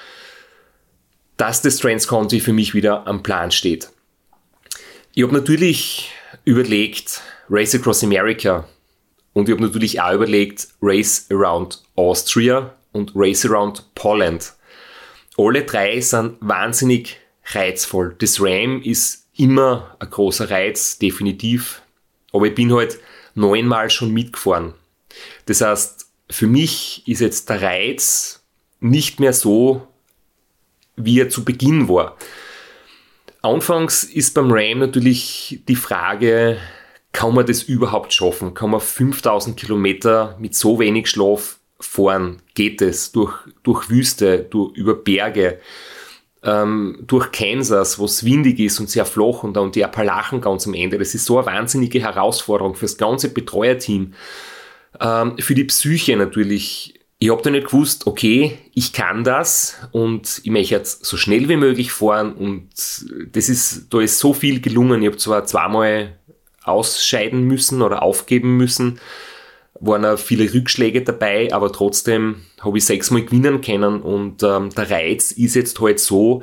dass 1.38 1.62
das 1.62 1.78
Transconti 1.78 2.40
für 2.40 2.52
mich 2.52 2.74
wieder 2.74 3.06
am 3.06 3.22
Plan 3.22 3.50
steht. 3.50 3.88
Ich 5.14 5.22
habe 5.22 5.32
natürlich 5.32 6.12
überlegt, 6.44 7.22
Race 7.48 7.74
Across 7.74 8.04
America 8.04 8.68
und 9.32 9.48
ich 9.48 9.54
habe 9.54 9.64
natürlich 9.64 10.00
auch 10.00 10.12
überlegt, 10.12 10.68
Race 10.82 11.26
Around 11.30 11.82
Austria 11.96 12.74
und 12.92 13.12
Race 13.14 13.46
Around 13.46 13.94
Poland. 13.94 14.52
Alle 15.38 15.64
drei 15.64 16.00
sind 16.00 16.36
wahnsinnig 16.40 17.16
reizvoll. 17.46 18.14
Das 18.18 18.40
Ram 18.40 18.82
ist 18.82 19.28
immer 19.36 19.96
ein 20.00 20.10
großer 20.10 20.50
Reiz, 20.50 20.98
definitiv. 20.98 21.82
Aber 22.32 22.46
ich 22.46 22.54
bin 22.54 22.72
halt 22.72 22.98
neunmal 23.34 23.88
schon 23.90 24.12
mitgefahren. 24.12 24.74
Das 25.46 25.60
heißt, 25.60 26.06
für 26.30 26.46
mich 26.46 27.06
ist 27.06 27.20
jetzt 27.20 27.48
der 27.48 27.62
Reiz 27.62 28.44
nicht 28.80 29.20
mehr 29.20 29.32
so, 29.32 29.87
wie 30.98 31.20
er 31.20 31.28
zu 31.28 31.44
Beginn 31.44 31.88
war. 31.88 32.16
Anfangs 33.42 34.04
ist 34.04 34.34
beim 34.34 34.50
Ram 34.50 34.80
natürlich 34.80 35.60
die 35.68 35.76
Frage, 35.76 36.58
kann 37.12 37.34
man 37.34 37.46
das 37.46 37.62
überhaupt 37.62 38.12
schaffen? 38.12 38.54
Kann 38.54 38.70
man 38.70 38.80
5000 38.80 39.56
Kilometer 39.56 40.36
mit 40.38 40.54
so 40.54 40.78
wenig 40.78 41.08
Schlaf 41.08 41.58
fahren? 41.80 42.42
Geht 42.54 42.82
es 42.82 43.12
durch, 43.12 43.34
durch 43.62 43.88
Wüste, 43.90 44.40
durch, 44.40 44.76
über 44.76 44.94
Berge, 44.94 45.60
ähm, 46.42 47.02
durch 47.06 47.32
Kansas, 47.32 47.98
wo 47.98 48.04
es 48.04 48.24
windig 48.24 48.58
ist 48.58 48.78
und 48.80 48.90
sehr 48.90 49.04
flach 49.04 49.42
und 49.42 49.54
dann 49.56 49.72
die 49.72 49.84
Appalachen 49.84 50.40
ganz 50.40 50.66
am 50.66 50.74
Ende? 50.74 50.98
Das 50.98 51.14
ist 51.14 51.24
so 51.24 51.38
eine 51.38 51.46
wahnsinnige 51.46 52.00
Herausforderung 52.00 52.74
für 52.74 52.86
das 52.86 52.98
ganze 52.98 53.32
Betreuerteam. 53.32 54.14
Ähm, 55.00 55.38
für 55.38 55.54
die 55.54 55.64
Psyche 55.64 56.16
natürlich 56.16 56.97
ich 57.20 57.30
habe 57.30 57.42
da 57.42 57.50
nicht 57.50 57.66
gewusst, 57.66 58.06
okay, 58.06 58.58
ich 58.74 58.92
kann 58.92 59.24
das 59.24 59.76
und 59.90 60.40
ich 60.44 60.50
möchte 60.50 60.74
jetzt 60.74 61.04
so 61.04 61.16
schnell 61.16 61.48
wie 61.48 61.56
möglich 61.56 61.90
fahren 61.90 62.32
und 62.32 62.68
das 63.32 63.48
ist, 63.48 63.86
da 63.90 64.00
ist 64.00 64.20
so 64.20 64.32
viel 64.32 64.60
gelungen. 64.60 65.02
Ich 65.02 65.08
habe 65.08 65.16
zwar 65.16 65.44
zweimal 65.44 66.16
ausscheiden 66.62 67.42
müssen 67.42 67.82
oder 67.82 68.02
aufgeben 68.02 68.56
müssen, 68.56 69.00
waren 69.80 70.04
auch 70.04 70.18
viele 70.18 70.52
Rückschläge 70.52 71.02
dabei, 71.02 71.52
aber 71.52 71.72
trotzdem 71.72 72.42
habe 72.60 72.78
ich 72.78 72.84
sechsmal 72.84 73.24
gewinnen 73.24 73.62
können 73.62 74.00
und 74.00 74.42
ähm, 74.44 74.70
der 74.70 74.90
Reiz 74.90 75.32
ist 75.32 75.54
jetzt 75.54 75.80
halt 75.80 75.98
so, 75.98 76.42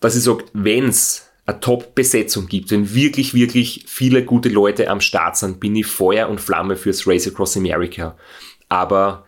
dass 0.00 0.16
ich 0.16 0.24
sage, 0.24 0.44
wenn 0.52 0.88
es 0.88 1.26
eine 1.46 1.60
Top-Besetzung 1.60 2.48
gibt, 2.48 2.70
wenn 2.70 2.92
wirklich, 2.94 3.32
wirklich 3.32 3.84
viele 3.86 4.24
gute 4.24 4.48
Leute 4.50 4.90
am 4.90 5.00
Start 5.00 5.38
sind, 5.38 5.60
bin 5.60 5.76
ich 5.76 5.86
Feuer 5.86 6.28
und 6.28 6.40
Flamme 6.40 6.76
fürs 6.76 7.06
Race 7.06 7.28
Across 7.28 7.56
America. 7.56 8.16
Aber 8.68 9.25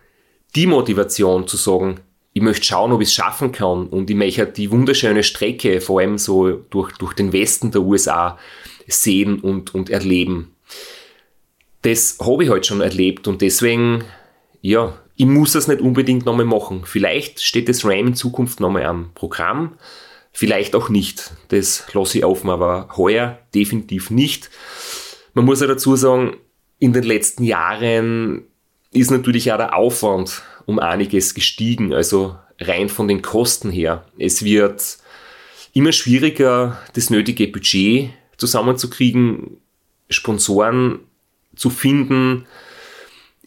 die 0.54 0.66
Motivation 0.66 1.46
zu 1.46 1.56
sagen, 1.56 2.00
ich 2.32 2.42
möchte 2.42 2.66
schauen, 2.66 2.92
ob 2.92 3.00
ich 3.00 3.08
es 3.08 3.14
schaffen 3.14 3.52
kann 3.52 3.88
und 3.88 4.08
ich 4.10 4.16
möchte 4.16 4.46
die 4.46 4.70
wunderschöne 4.70 5.22
Strecke, 5.22 5.80
vor 5.80 6.00
allem 6.00 6.18
so 6.18 6.52
durch, 6.52 6.92
durch 6.98 7.14
den 7.14 7.32
Westen 7.32 7.70
der 7.70 7.82
USA, 7.82 8.38
sehen 8.86 9.40
und, 9.40 9.74
und 9.74 9.90
erleben. 9.90 10.54
Das 11.82 12.18
habe 12.20 12.44
ich 12.44 12.50
halt 12.50 12.66
schon 12.66 12.80
erlebt 12.80 13.28
und 13.28 13.42
deswegen, 13.42 14.04
ja, 14.60 14.98
ich 15.16 15.26
muss 15.26 15.52
das 15.52 15.68
nicht 15.68 15.80
unbedingt 15.80 16.26
nochmal 16.26 16.44
machen. 16.44 16.82
Vielleicht 16.84 17.42
steht 17.42 17.68
das 17.68 17.84
RAM 17.84 18.08
in 18.08 18.14
Zukunft 18.14 18.60
nochmal 18.60 18.84
am 18.84 19.10
Programm, 19.14 19.74
vielleicht 20.32 20.74
auch 20.76 20.88
nicht. 20.88 21.32
Das 21.48 21.92
lasse 21.92 22.18
ich 22.18 22.24
offen, 22.24 22.50
aber 22.50 22.88
heuer 22.96 23.38
definitiv 23.54 24.10
nicht. 24.10 24.50
Man 25.34 25.44
muss 25.44 25.60
ja 25.60 25.66
dazu 25.66 25.96
sagen, 25.96 26.36
in 26.78 26.92
den 26.92 27.02
letzten 27.02 27.42
Jahren 27.42 28.44
ist 28.92 29.10
natürlich 29.10 29.52
auch 29.52 29.58
der 29.58 29.76
Aufwand 29.76 30.42
um 30.66 30.78
einiges 30.78 31.34
gestiegen, 31.34 31.92
also 31.92 32.36
rein 32.60 32.88
von 32.88 33.08
den 33.08 33.22
Kosten 33.22 33.70
her. 33.70 34.04
Es 34.18 34.42
wird 34.42 34.98
immer 35.72 35.92
schwieriger, 35.92 36.78
das 36.94 37.10
nötige 37.10 37.48
Budget 37.48 38.10
zusammenzukriegen, 38.36 39.58
Sponsoren 40.10 41.00
zu 41.54 41.70
finden, 41.70 42.46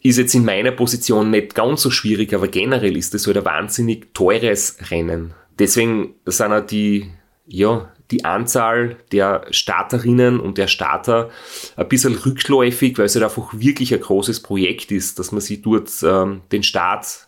ist 0.02 0.18
jetzt 0.18 0.34
in 0.34 0.44
meiner 0.44 0.72
Position 0.72 1.30
nicht 1.30 1.54
ganz 1.54 1.82
so 1.82 1.90
schwierig, 1.90 2.34
aber 2.34 2.48
generell 2.48 2.96
ist 2.96 3.14
es 3.14 3.26
halt 3.26 3.36
ein 3.36 3.44
wahnsinnig 3.44 4.14
teures 4.14 4.76
Rennen. 4.90 5.34
Deswegen 5.58 6.14
sind 6.26 6.52
auch 6.52 6.66
die, 6.66 7.10
ja, 7.46 7.91
die 8.12 8.24
Anzahl 8.24 8.96
der 9.10 9.46
Starterinnen 9.50 10.38
und 10.38 10.58
der 10.58 10.68
Starter 10.68 11.30
ein 11.76 11.88
bisschen 11.88 12.14
rückläufig, 12.14 12.98
weil 12.98 13.06
es 13.06 13.14
halt 13.14 13.24
einfach 13.24 13.48
wirklich 13.52 13.92
ein 13.94 14.00
großes 14.00 14.40
Projekt 14.40 14.92
ist, 14.92 15.18
dass 15.18 15.32
man 15.32 15.40
sich 15.40 15.62
dort 15.62 15.90
ähm, 16.02 16.42
den 16.52 16.62
Start, 16.62 17.26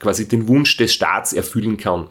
quasi 0.00 0.26
den 0.26 0.48
Wunsch 0.48 0.76
des 0.78 0.92
Staats 0.92 1.32
erfüllen 1.32 1.76
kann. 1.76 2.08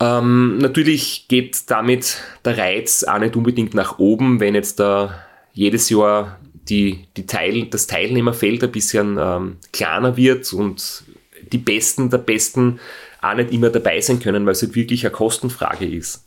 Ähm, 0.00 0.58
natürlich 0.58 1.26
geht 1.28 1.70
damit 1.70 2.22
der 2.44 2.56
Reiz 2.56 3.04
auch 3.04 3.18
nicht 3.18 3.36
unbedingt 3.36 3.74
nach 3.74 3.98
oben, 3.98 4.40
wenn 4.40 4.54
jetzt 4.54 4.80
da 4.80 5.22
jedes 5.52 5.90
Jahr 5.90 6.38
die, 6.54 7.06
die 7.16 7.26
Teil, 7.26 7.66
das 7.66 7.86
Teilnehmerfeld 7.86 8.62
ein 8.62 8.72
bisschen 8.72 9.18
ähm, 9.20 9.56
kleiner 9.72 10.16
wird 10.16 10.52
und 10.52 11.04
die 11.52 11.58
Besten 11.58 12.08
der 12.08 12.18
Besten 12.18 12.80
auch 13.22 13.34
nicht 13.34 13.52
immer 13.52 13.70
dabei 13.70 14.00
sein 14.00 14.20
können, 14.20 14.46
weil 14.46 14.52
es 14.52 14.62
halt 14.62 14.74
wirklich 14.74 15.04
eine 15.04 15.12
Kostenfrage 15.12 15.86
ist. 15.86 16.26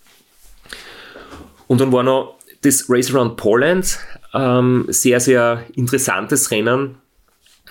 Und 1.68 1.82
dann 1.82 1.92
war 1.92 2.04
noch 2.04 2.38
das 2.62 2.86
Race 2.90 3.14
Around 3.14 3.38
Poland, 3.38 4.00
ähm, 4.34 4.86
sehr, 4.90 5.20
sehr 5.20 5.64
interessantes 5.76 6.52
Rennen. 6.52 6.96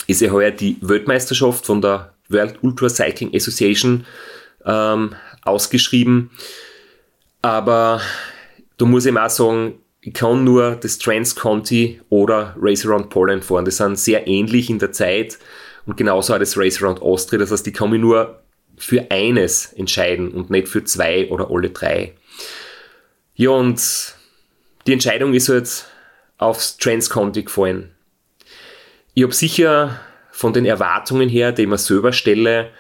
Ist 0.07 0.21
ja 0.21 0.31
heuer 0.31 0.51
die 0.51 0.77
Weltmeisterschaft 0.81 1.67
von 1.67 1.81
der 1.81 2.13
World 2.29 2.59
Ultra 2.63 2.89
Cycling 2.89 3.35
Association 3.35 4.05
ähm, 4.65 5.15
ausgeschrieben. 5.43 6.31
Aber 7.43 8.01
da 8.79 8.85
muss 8.85 9.07
ich 9.07 9.17
auch 9.17 9.31
sagen, 9.31 9.75
ich 10.01 10.15
kann 10.15 10.43
nur 10.43 10.77
das 10.77 10.99
Trans-Conti 10.99 12.01
oder 12.09 12.57
Race 12.61 12.85
Around 12.85 13.11
Poland 13.11 13.45
fahren. 13.45 13.65
Das 13.65 13.77
sind 13.77 13.99
sehr 13.99 14.27
ähnlich 14.27 14.69
in 14.69 14.79
der 14.79 14.93
Zeit 14.93 15.39
und 15.87 15.97
genauso 15.97 16.35
auch 16.35 16.39
das 16.39 16.57
Race 16.57 16.83
Around 16.83 17.01
Austria. 17.03 17.39
Das 17.39 17.53
heißt, 17.53 17.67
ich 17.67 17.75
kann 17.75 17.91
mich 17.91 18.01
nur 18.01 18.42
für 18.83 19.11
eines 19.11 19.73
entscheiden 19.73 20.33
und 20.33 20.51
nicht 20.51 20.69
für 20.69 20.85
zwei 20.85 21.29
oder 21.29 21.51
alle 21.51 21.71
drei. 21.71 22.15
Ja, 23.35 23.51
und 23.51 23.81
die 24.87 24.93
Entscheidung 24.93 25.35
ist 25.35 25.49
halt 25.49 25.87
aufs 26.39 26.77
Transconti 26.77 27.45
gefallen. 27.45 27.93
Ich 29.15 29.23
habe 29.23 29.33
sicher 29.33 30.01
von 30.31 30.53
den 30.53 30.65
Erwartungen 30.65 31.29
her, 31.29 31.53
die 31.53 31.63
ich 31.63 31.69
mir 31.69 31.79
selber 31.79 32.13
stelle, 32.13 32.71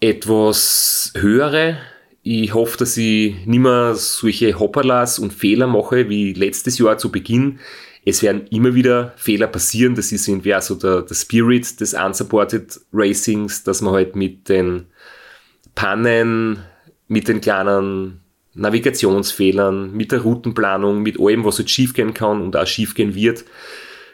etwas 0.00 1.12
höhere. 1.16 1.78
Ich 2.22 2.54
hoffe, 2.54 2.78
dass 2.78 2.96
ich 2.96 3.34
nicht 3.46 3.58
mehr 3.58 3.94
solche 3.94 4.58
Hopperlas 4.58 5.18
und 5.18 5.32
Fehler 5.32 5.66
mache 5.66 6.08
wie 6.08 6.32
letztes 6.34 6.78
Jahr 6.78 6.98
zu 6.98 7.10
Beginn. 7.10 7.58
Es 8.04 8.22
werden 8.22 8.46
immer 8.50 8.74
wieder 8.74 9.12
Fehler 9.16 9.46
passieren. 9.46 9.94
Das 9.94 10.12
ist 10.12 10.28
irgendwie 10.28 10.54
auch 10.54 10.62
so 10.62 10.74
der, 10.74 11.02
der 11.02 11.14
Spirit 11.14 11.80
des 11.80 11.94
Unsupported 11.94 12.80
Racings, 12.92 13.64
dass 13.64 13.80
man 13.82 13.94
halt 13.94 14.16
mit 14.16 14.48
den 14.48 14.86
Pannen, 15.74 16.64
mit 17.08 17.28
den 17.28 17.40
kleinen 17.40 18.20
Navigationsfehlern, 18.54 19.92
mit 19.92 20.12
der 20.12 20.20
Routenplanung, 20.20 21.02
mit 21.02 21.18
allem, 21.18 21.44
was 21.44 21.58
jetzt 21.58 21.70
schiefgehen 21.70 22.14
kann 22.14 22.40
und 22.40 22.56
auch 22.56 22.66
schiefgehen 22.66 23.14
wird, 23.14 23.44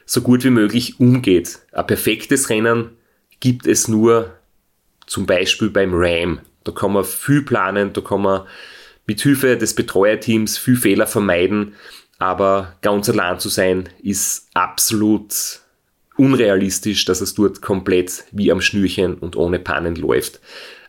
so 0.05 0.23
gut 0.23 0.45
wie 0.45 0.51
möglich 0.51 1.01
umgeht. 1.01 1.59
Ein 1.73 1.87
perfektes 1.87 2.49
Rennen 2.49 2.91
gibt 3.41 3.67
es 3.67 3.89
nur 3.89 4.33
zum 5.07 5.27
Beispiel 5.27 5.71
beim 5.71 5.91
Ram. 5.93 6.41
Da 6.65 6.73
kann 6.73 6.93
man 6.93 7.05
viel 7.05 7.43
planen, 7.43 7.93
da 7.93 8.01
kann 8.01 8.23
man 8.23 8.47
mit 9.07 9.21
Hilfe 9.21 9.57
des 9.57 9.75
Betreuerteams 9.75 10.59
viel 10.59 10.77
Fehler 10.77 11.07
vermeiden, 11.07 11.75
aber 12.19 12.77
ganz 12.83 13.09
allein 13.09 13.39
zu 13.39 13.49
sein 13.49 13.89
ist 14.03 14.49
absolut 14.55 15.61
unrealistisch, 16.17 17.05
dass 17.05 17.21
es 17.21 17.35
dort 17.35 17.61
komplett 17.61 18.25
wie 18.33 18.51
am 18.51 18.61
Schnürchen 18.61 19.15
und 19.15 19.37
ohne 19.37 19.59
Pannen 19.59 19.97
läuft. 19.97 20.41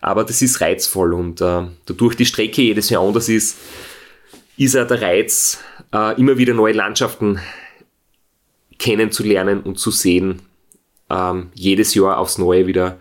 Aber 0.01 0.23
das 0.23 0.41
ist 0.41 0.61
reizvoll 0.61 1.13
und 1.13 1.41
äh, 1.41 1.63
dadurch 1.85 2.15
die 2.15 2.25
Strecke 2.25 2.61
jedes 2.61 2.89
Jahr 2.89 3.03
anders 3.03 3.29
ist, 3.29 3.57
ist 4.57 4.75
ja 4.75 4.85
der 4.85 5.01
Reiz, 5.01 5.59
äh, 5.93 6.19
immer 6.19 6.37
wieder 6.37 6.53
neue 6.53 6.73
Landschaften 6.73 7.39
kennenzulernen 8.79 9.61
und 9.61 9.79
zu 9.79 9.91
sehen, 9.91 10.41
ähm, 11.09 11.51
jedes 11.53 11.93
Jahr 11.95 12.17
aufs 12.17 12.37
Neue 12.37 12.67
wieder 12.67 12.99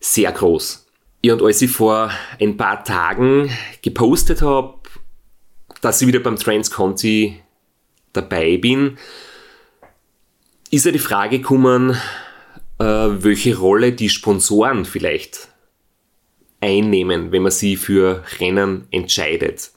sehr 0.00 0.30
groß. 0.32 0.86
Ja, 1.22 1.34
und 1.34 1.42
als 1.42 1.62
ich 1.62 1.70
vor 1.70 2.10
ein 2.40 2.56
paar 2.56 2.84
Tagen 2.84 3.50
gepostet 3.82 4.42
habe, 4.42 4.74
dass 5.80 6.00
ich 6.00 6.08
wieder 6.08 6.20
beim 6.20 6.36
Transconti 6.36 7.40
dabei 8.12 8.56
bin, 8.56 8.98
ist 10.70 10.86
ja 10.86 10.92
die 10.92 10.98
Frage 10.98 11.38
gekommen, 11.38 11.96
äh, 12.78 12.84
welche 12.84 13.56
Rolle 13.56 13.92
die 13.92 14.08
Sponsoren 14.08 14.84
vielleicht 14.84 15.47
einnehmen, 16.60 17.32
wenn 17.32 17.42
man 17.42 17.52
sie 17.52 17.76
für 17.76 18.24
Rennen 18.40 18.86
entscheidet. 18.90 19.70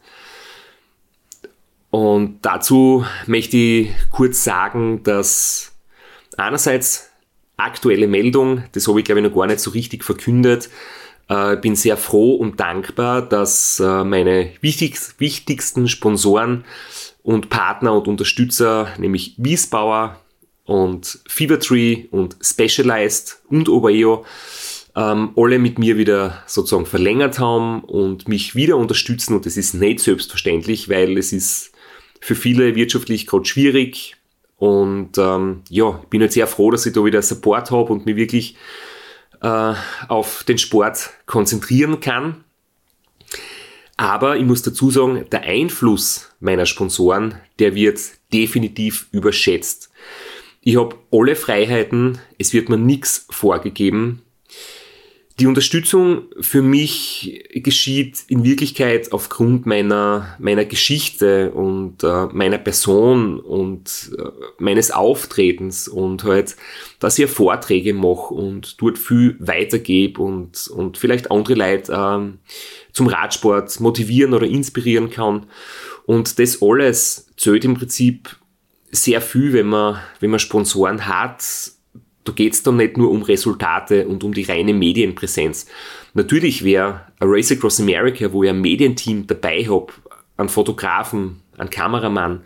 Und 1.90 2.40
dazu 2.42 3.06
möchte 3.28 3.58
ich 3.58 3.90
kurz 4.12 4.44
sagen, 4.44 5.04
dass 5.04 5.74
einerseits 6.38 7.10
aktuelle 7.58 8.08
Meldung, 8.08 8.64
das 8.72 8.88
habe 8.88 9.00
ich 9.00 9.06
glaube 9.06 9.22
ich 9.22 9.28
noch 9.28 9.36
gar 9.36 9.48
nicht 9.48 9.60
so 9.60 9.72
richtig 9.72 10.04
verkündet, 10.04 10.70
äh, 11.28 11.58
bin 11.58 11.76
sehr 11.76 11.98
froh 11.98 12.36
und 12.36 12.60
dankbar, 12.60 13.22
dass 13.22 13.80
äh, 13.80 14.04
meine 14.04 14.52
wichtigst, 14.62 15.20
wichtigsten 15.20 15.88
Sponsoren 15.88 16.66
und 17.24 17.50
Partner 17.50 17.94
und 17.94 18.08
Unterstützer, 18.08 18.94
nämlich 18.98 19.36
Wiesbauer 19.38 20.20
und 20.66 21.20
Fevertree 21.28 22.06
und 22.12 22.38
Specialized 22.42 23.42
und 23.50 23.70
Obaeo, 23.70 24.26
ähm, 24.96 25.32
alle 25.36 25.60
mit 25.60 25.80
mir 25.80 25.98
wieder 25.98 26.44
sozusagen 26.48 26.86
verlängert 26.86 27.40
haben 27.40 27.84
und 27.84 28.28
mich 28.28 28.56
wieder 28.56 28.78
unterstützen 28.78 29.36
und 29.36 29.46
das 29.46 29.58
ist 29.58 29.74
nicht 29.74 30.00
selbstverständlich, 30.00 30.90
weil 30.90 31.18
es 31.18 31.32
ist 31.34 31.72
für 32.20 32.36
viele 32.36 32.76
wirtschaftlich 32.76 33.28
gerade 33.28 33.46
schwierig 33.46 34.18
und 34.58 35.18
ähm, 35.18 35.64
ja, 35.70 36.00
ich 36.04 36.10
bin 36.10 36.22
jetzt 36.22 36.36
sehr 36.36 36.46
froh, 36.46 36.70
dass 36.70 36.86
ich 36.86 36.94
da 36.94 37.04
wieder 37.04 37.22
Support 37.22 37.72
habe 37.72 37.92
und 37.92 38.06
mich 38.06 38.16
wirklich 38.16 38.56
äh, 39.42 39.74
auf 40.08 40.44
den 40.44 40.58
Sport 40.58 41.10
konzentrieren 41.26 42.00
kann. 42.00 42.44
Aber 43.98 44.38
ich 44.38 44.46
muss 44.46 44.62
dazu 44.62 44.92
sagen, 44.92 45.26
der 45.32 45.42
Einfluss 45.44 46.30
meiner 46.40 46.66
Sponsoren, 46.66 47.36
der 47.60 47.76
wird 47.76 48.00
definitiv 48.34 49.08
überschätzt. 49.12 49.92
Ich 50.62 50.78
habe 50.78 50.96
alle 51.12 51.36
Freiheiten, 51.36 52.20
es 52.38 52.54
wird 52.54 52.70
mir 52.70 52.78
nichts 52.78 53.26
vorgegeben. 53.30 54.22
Die 55.42 55.48
Unterstützung 55.48 56.26
für 56.40 56.62
mich 56.62 57.50
geschieht 57.52 58.20
in 58.28 58.44
Wirklichkeit 58.44 59.12
aufgrund 59.12 59.66
meiner, 59.66 60.36
meiner 60.38 60.66
Geschichte 60.66 61.50
und 61.50 62.04
äh, 62.04 62.28
meiner 62.32 62.60
Person 62.60 63.40
und 63.40 64.12
äh, 64.20 64.24
meines 64.60 64.92
Auftretens 64.92 65.88
und 65.88 66.26
halt, 66.26 66.56
dass 67.00 67.18
ich 67.18 67.28
Vorträge 67.28 67.96
mache 67.96 68.36
und 68.36 68.80
dort 68.80 69.00
viel 69.00 69.36
weitergebe 69.40 70.22
und, 70.22 70.68
und 70.68 71.00
vielleicht 71.00 71.32
andere 71.32 71.56
Leute 71.56 71.92
äh, 71.92 72.94
zum 72.94 73.08
Radsport 73.08 73.80
motivieren 73.80 74.36
oder 74.36 74.46
inspirieren 74.46 75.10
kann. 75.10 75.48
Und 76.06 76.38
das 76.38 76.62
alles 76.62 77.32
zählt 77.36 77.66
im 77.66 77.74
Prinzip 77.74 78.30
sehr 78.92 79.22
viel, 79.22 79.54
wenn 79.54 79.66
man, 79.66 80.00
wenn 80.20 80.30
man 80.30 80.40
Sponsoren 80.40 81.08
hat, 81.08 81.44
da 82.24 82.32
geht 82.32 82.54
es 82.54 82.64
dann 82.64 82.78
nicht 82.78 82.98
nur 82.98 83.10
um 83.10 83.24
Resultate 83.24 84.08
und 84.08 84.24
um 84.24 84.34
die 84.34 84.44
reine 84.44 84.74
Medienpräsenz. 84.74 85.66
Natürlich 86.14 86.64
wäre 86.64 87.02
a 87.20 87.26
Race 87.26 87.52
Across 87.52 87.80
America, 87.80 88.32
wo 88.32 88.44
ich 88.44 88.50
ein 88.50 88.62
Medienteam 88.62 89.28
dabei 89.28 89.66
habe, 89.68 89.88
einen 90.38 90.50
Fotografen, 90.50 91.42
einen 91.58 91.70
Kameramann, 91.70 92.42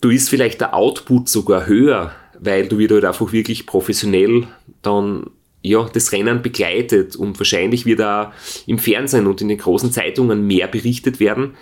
du 0.00 0.10
ist 0.10 0.28
vielleicht 0.28 0.60
der 0.60 0.74
Output 0.74 1.28
sogar 1.28 1.66
höher, 1.66 2.12
weil 2.38 2.68
du 2.68 2.78
wieder 2.78 2.96
halt 2.96 3.04
einfach 3.04 3.32
wirklich 3.32 3.66
professionell 3.66 4.46
dann 4.82 5.26
ja, 5.62 5.88
das 5.92 6.10
Rennen 6.10 6.42
begleitet 6.42 7.14
und 7.14 7.38
wahrscheinlich 7.38 7.86
wird 7.86 8.00
da 8.00 8.32
im 8.66 8.78
Fernsehen 8.78 9.28
und 9.28 9.40
in 9.40 9.48
den 9.48 9.58
großen 9.58 9.92
Zeitungen 9.92 10.46
mehr 10.46 10.66
berichtet 10.66 11.20
werden. 11.20 11.54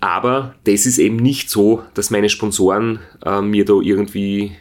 Aber 0.00 0.56
das 0.64 0.84
ist 0.84 0.98
eben 0.98 1.16
nicht 1.16 1.48
so, 1.48 1.82
dass 1.94 2.10
meine 2.10 2.28
Sponsoren 2.28 2.98
äh, 3.24 3.40
mir 3.40 3.64
da 3.64 3.74
irgendwie 3.80 4.52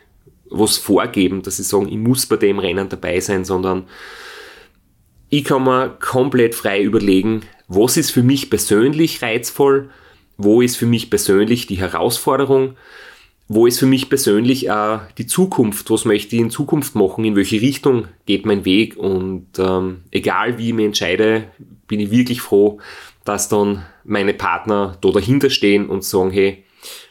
was 0.57 0.77
vorgeben, 0.77 1.41
dass 1.41 1.57
sie 1.57 1.63
sagen, 1.63 1.87
ich 1.89 1.97
muss 1.97 2.25
bei 2.25 2.37
dem 2.37 2.59
Rennen 2.59 2.89
dabei 2.89 3.19
sein, 3.19 3.45
sondern 3.45 3.85
ich 5.29 5.43
kann 5.43 5.63
mir 5.63 5.97
komplett 5.99 6.55
frei 6.55 6.81
überlegen, 6.81 7.41
was 7.67 7.97
ist 7.97 8.11
für 8.11 8.23
mich 8.23 8.49
persönlich 8.49 9.21
reizvoll, 9.21 9.89
wo 10.37 10.61
ist 10.61 10.77
für 10.77 10.85
mich 10.85 11.09
persönlich 11.09 11.67
die 11.67 11.77
Herausforderung, 11.77 12.75
wo 13.47 13.67
ist 13.67 13.79
für 13.79 13.85
mich 13.85 14.09
persönlich 14.09 14.71
auch 14.71 15.01
die 15.17 15.27
Zukunft, 15.27 15.89
was 15.89 16.05
möchte 16.05 16.35
ich 16.35 16.41
in 16.41 16.49
Zukunft 16.49 16.95
machen, 16.95 17.25
in 17.25 17.35
welche 17.35 17.61
Richtung 17.61 18.07
geht 18.25 18.45
mein 18.45 18.65
Weg 18.65 18.97
und 18.97 19.47
ähm, 19.57 20.01
egal 20.11 20.57
wie 20.57 20.69
ich 20.69 20.73
mich 20.73 20.85
entscheide, 20.85 21.45
bin 21.87 21.99
ich 21.99 22.11
wirklich 22.11 22.41
froh, 22.41 22.79
dass 23.23 23.49
dann 23.49 23.85
meine 24.03 24.33
Partner 24.33 24.97
da 25.01 25.09
dahinter 25.09 25.49
stehen 25.49 25.87
und 25.87 26.03
sagen, 26.03 26.31
hey, 26.31 26.64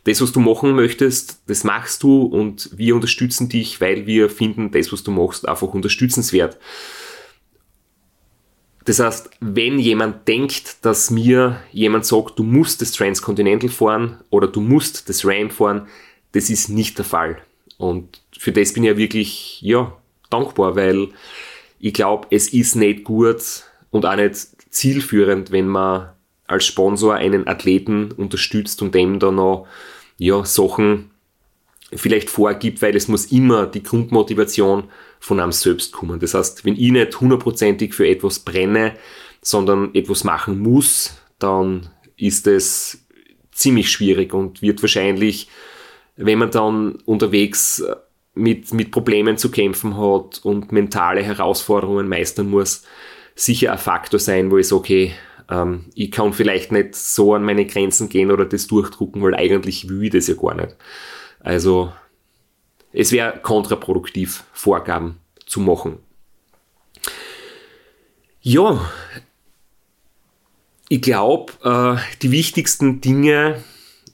das, 0.04 0.20
was 0.20 0.32
du 0.32 0.40
machen 0.40 0.74
möchtest, 0.74 1.42
das 1.46 1.64
machst 1.64 2.02
du 2.02 2.22
und 2.22 2.70
wir 2.76 2.94
unterstützen 2.94 3.48
dich, 3.48 3.80
weil 3.80 4.06
wir 4.06 4.30
finden, 4.30 4.70
das, 4.70 4.92
was 4.92 5.02
du 5.02 5.10
machst, 5.10 5.48
einfach 5.48 5.68
unterstützenswert. 5.68 6.58
Das 8.84 8.98
heißt, 8.98 9.30
wenn 9.40 9.78
jemand 9.78 10.28
denkt, 10.28 10.84
dass 10.84 11.10
mir 11.10 11.60
jemand 11.72 12.04
sagt, 12.04 12.38
du 12.38 12.42
musst 12.42 12.82
das 12.82 12.92
Transcontinental 12.92 13.70
fahren 13.70 14.20
oder 14.28 14.46
du 14.46 14.60
musst 14.60 15.08
das 15.08 15.24
Ram 15.24 15.50
fahren, 15.50 15.88
das 16.32 16.50
ist 16.50 16.68
nicht 16.68 16.98
der 16.98 17.04
Fall. 17.04 17.38
Und 17.78 18.22
für 18.38 18.52
das 18.52 18.74
bin 18.74 18.84
ich 18.84 18.90
ja 18.90 18.96
wirklich, 18.96 19.62
ja, 19.62 19.96
dankbar, 20.28 20.76
weil 20.76 21.08
ich 21.78 21.94
glaube, 21.94 22.26
es 22.30 22.52
ist 22.52 22.76
nicht 22.76 23.04
gut 23.04 23.64
und 23.90 24.04
auch 24.04 24.16
nicht 24.16 24.34
zielführend, 24.70 25.50
wenn 25.50 25.68
man 25.68 26.13
als 26.46 26.66
Sponsor 26.66 27.14
einen 27.14 27.46
Athleten 27.46 28.12
unterstützt 28.12 28.82
und 28.82 28.94
dem 28.94 29.18
dann 29.18 29.36
noch 29.36 29.66
ja, 30.18 30.44
Sachen 30.44 31.10
vielleicht 31.92 32.30
vorgibt, 32.30 32.82
weil 32.82 32.96
es 32.96 33.08
muss 33.08 33.26
immer 33.26 33.66
die 33.66 33.82
Grundmotivation 33.82 34.84
von 35.20 35.40
einem 35.40 35.52
selbst 35.52 35.92
kommen. 35.92 36.20
Das 36.20 36.34
heißt, 36.34 36.64
wenn 36.64 36.74
ich 36.74 36.90
nicht 36.90 37.20
hundertprozentig 37.20 37.94
für 37.94 38.06
etwas 38.08 38.40
brenne, 38.40 38.94
sondern 39.42 39.94
etwas 39.94 40.24
machen 40.24 40.58
muss, 40.58 41.14
dann 41.38 41.88
ist 42.16 42.46
es 42.46 43.06
ziemlich 43.52 43.90
schwierig 43.90 44.34
und 44.34 44.62
wird 44.62 44.82
wahrscheinlich, 44.82 45.48
wenn 46.16 46.38
man 46.38 46.50
dann 46.50 46.96
unterwegs 47.04 47.82
mit, 48.34 48.72
mit 48.72 48.90
Problemen 48.90 49.38
zu 49.38 49.50
kämpfen 49.50 49.96
hat 49.96 50.40
und 50.42 50.72
mentale 50.72 51.22
Herausforderungen 51.22 52.08
meistern 52.08 52.50
muss, 52.50 52.84
sicher 53.34 53.72
ein 53.72 53.78
Faktor 53.78 54.18
sein, 54.20 54.50
wo 54.50 54.58
ich 54.58 54.68
sage, 54.68 54.80
okay, 54.80 55.14
ähm, 55.50 55.86
ich 55.94 56.10
kann 56.10 56.32
vielleicht 56.32 56.72
nicht 56.72 56.94
so 56.94 57.34
an 57.34 57.44
meine 57.44 57.66
Grenzen 57.66 58.08
gehen 58.08 58.30
oder 58.30 58.44
das 58.44 58.66
durchdrucken, 58.66 59.22
weil 59.22 59.34
eigentlich 59.34 59.88
will 59.88 60.04
ich 60.04 60.10
das 60.10 60.26
ja 60.26 60.34
gar 60.34 60.54
nicht. 60.54 60.76
Also 61.40 61.92
es 62.92 63.12
wäre 63.12 63.38
kontraproduktiv, 63.42 64.44
Vorgaben 64.52 65.18
zu 65.46 65.60
machen. 65.60 65.98
Ja, 68.40 68.90
ich 70.88 71.02
glaube, 71.02 71.52
äh, 71.62 71.96
die 72.22 72.30
wichtigsten 72.30 73.00
Dinge 73.00 73.62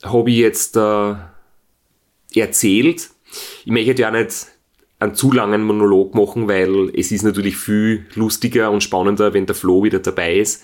habe 0.02 0.30
ich 0.30 0.38
jetzt 0.38 0.76
äh, 0.76 1.14
erzählt. 2.34 3.10
Ich 3.64 3.72
möchte 3.72 4.00
ja 4.00 4.10
nicht 4.10 4.46
einen 4.98 5.14
zu 5.14 5.32
langen 5.32 5.62
Monolog 5.62 6.14
machen, 6.14 6.48
weil 6.48 6.90
es 6.94 7.10
ist 7.10 7.22
natürlich 7.22 7.56
viel 7.56 8.06
lustiger 8.14 8.70
und 8.70 8.82
spannender, 8.82 9.34
wenn 9.34 9.46
der 9.46 9.54
Flo 9.54 9.82
wieder 9.82 9.98
dabei 9.98 10.36
ist. 10.36 10.62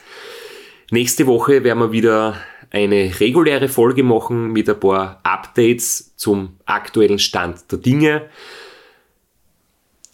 Nächste 0.93 1.27
Woche 1.27 1.65
werden 1.65 1.81
wir 1.81 1.91
wieder 1.91 2.41
eine 2.71 3.19
reguläre 3.19 3.69
Folge 3.69 4.05
machen 4.05 4.53
mit 4.53 4.69
ein 4.71 4.79
paar 4.79 5.19
Updates 5.25 6.15
zum 6.15 6.59
aktuellen 6.65 7.19
Stand 7.19 7.73
der 7.73 7.79
Dinge, 7.79 8.31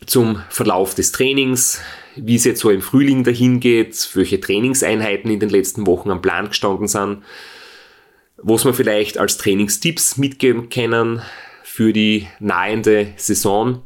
zum 0.06 0.42
Verlauf 0.48 0.94
des 0.94 1.12
Trainings, 1.12 1.82
wie 2.16 2.36
es 2.36 2.44
jetzt 2.44 2.60
so 2.60 2.70
im 2.70 2.80
Frühling 2.80 3.22
dahin 3.22 3.60
geht, 3.60 4.08
welche 4.14 4.40
Trainingseinheiten 4.40 5.30
in 5.30 5.40
den 5.40 5.50
letzten 5.50 5.86
Wochen 5.86 6.10
am 6.10 6.22
Plan 6.22 6.48
gestanden 6.48 6.88
sind, 6.88 7.22
was 8.38 8.64
wir 8.64 8.72
vielleicht 8.72 9.18
als 9.18 9.36
Trainingstipps 9.36 10.16
mitgeben 10.16 10.70
können 10.70 11.20
für 11.64 11.92
die 11.92 12.28
nahende 12.40 13.12
Saison. 13.16 13.82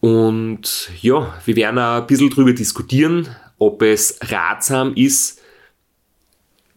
Und 0.00 0.88
ja, 1.02 1.38
wir 1.44 1.56
werden 1.56 1.78
ein 1.78 2.06
bisschen 2.06 2.30
drüber 2.30 2.54
diskutieren, 2.54 3.28
ob 3.58 3.82
es 3.82 4.18
ratsam 4.22 4.94
ist, 4.94 5.41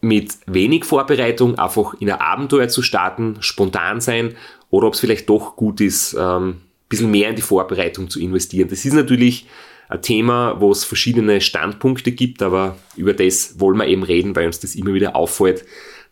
mit 0.00 0.34
wenig 0.46 0.84
Vorbereitung 0.84 1.58
einfach 1.58 1.94
in 2.00 2.10
ein 2.10 2.20
Abenteuer 2.20 2.68
zu 2.68 2.82
starten, 2.82 3.36
spontan 3.40 4.00
sein, 4.00 4.36
oder 4.70 4.86
ob 4.86 4.94
es 4.94 5.00
vielleicht 5.00 5.28
doch 5.28 5.56
gut 5.56 5.80
ist, 5.80 6.14
ähm, 6.14 6.48
ein 6.48 6.60
bisschen 6.88 7.10
mehr 7.10 7.30
in 7.30 7.36
die 7.36 7.42
Vorbereitung 7.42 8.10
zu 8.10 8.20
investieren. 8.20 8.68
Das 8.68 8.84
ist 8.84 8.92
natürlich 8.92 9.46
ein 9.88 10.02
Thema, 10.02 10.60
wo 10.60 10.70
es 10.70 10.84
verschiedene 10.84 11.40
Standpunkte 11.40 12.12
gibt, 12.12 12.42
aber 12.42 12.76
über 12.96 13.14
das 13.14 13.58
wollen 13.60 13.78
wir 13.78 13.86
eben 13.86 14.02
reden, 14.02 14.34
weil 14.36 14.46
uns 14.46 14.60
das 14.60 14.74
immer 14.74 14.94
wieder 14.94 15.14
auffällt, 15.16 15.64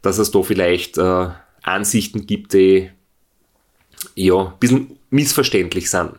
dass 0.02 0.18
es 0.18 0.30
da 0.30 0.42
vielleicht 0.42 0.98
äh, 0.98 1.28
Ansichten 1.62 2.26
gibt, 2.26 2.52
die 2.52 2.90
ja, 4.14 4.34
ein 4.38 4.58
bisschen 4.60 4.98
missverständlich 5.10 5.90
sind. 5.90 6.12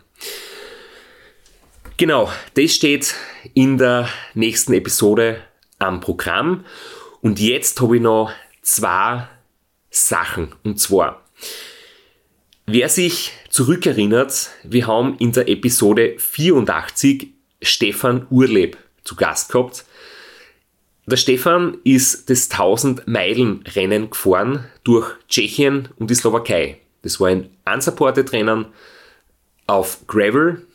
Genau, 1.98 2.30
das 2.56 2.74
steht 2.74 3.16
in 3.54 3.78
der 3.78 4.10
nächsten 4.34 4.74
Episode 4.74 5.40
am 5.80 6.02
Programm. 6.02 6.66
Und 7.22 7.40
jetzt 7.40 7.80
habe 7.82 7.98
ich 7.98 8.02
noch 8.02 8.32
zwei 8.62 9.28
Sachen. 9.90 10.54
Und 10.64 10.80
zwar, 10.80 11.24
wer 12.66 12.90
sich 12.90 13.32
zurückerinnert, 13.50 14.50
wir 14.64 14.88
haben 14.88 15.18
in 15.18 15.32
der 15.32 15.48
Episode 15.48 16.16
84 16.18 17.28
Stefan 17.62 18.28
Urleb 18.30 18.78
zu 19.04 19.16
Gast 19.16 19.52
gehabt. 19.52 19.86
Der 21.08 21.18
Stefan 21.18 21.78
ist 21.84 22.30
das 22.30 22.50
1000-Meilen-Rennen 22.50 24.10
gefahren 24.10 24.66
durch 24.84 25.12
Tschechien 25.30 25.90
und 25.98 26.10
die 26.10 26.16
Slowakei. 26.16 26.80
Das 27.04 27.20
war 27.20 27.28
ein 27.28 27.52
unsupported 27.66 28.32
Rennen 28.34 28.66
auf 29.68 30.08
Gravel. 30.08 30.66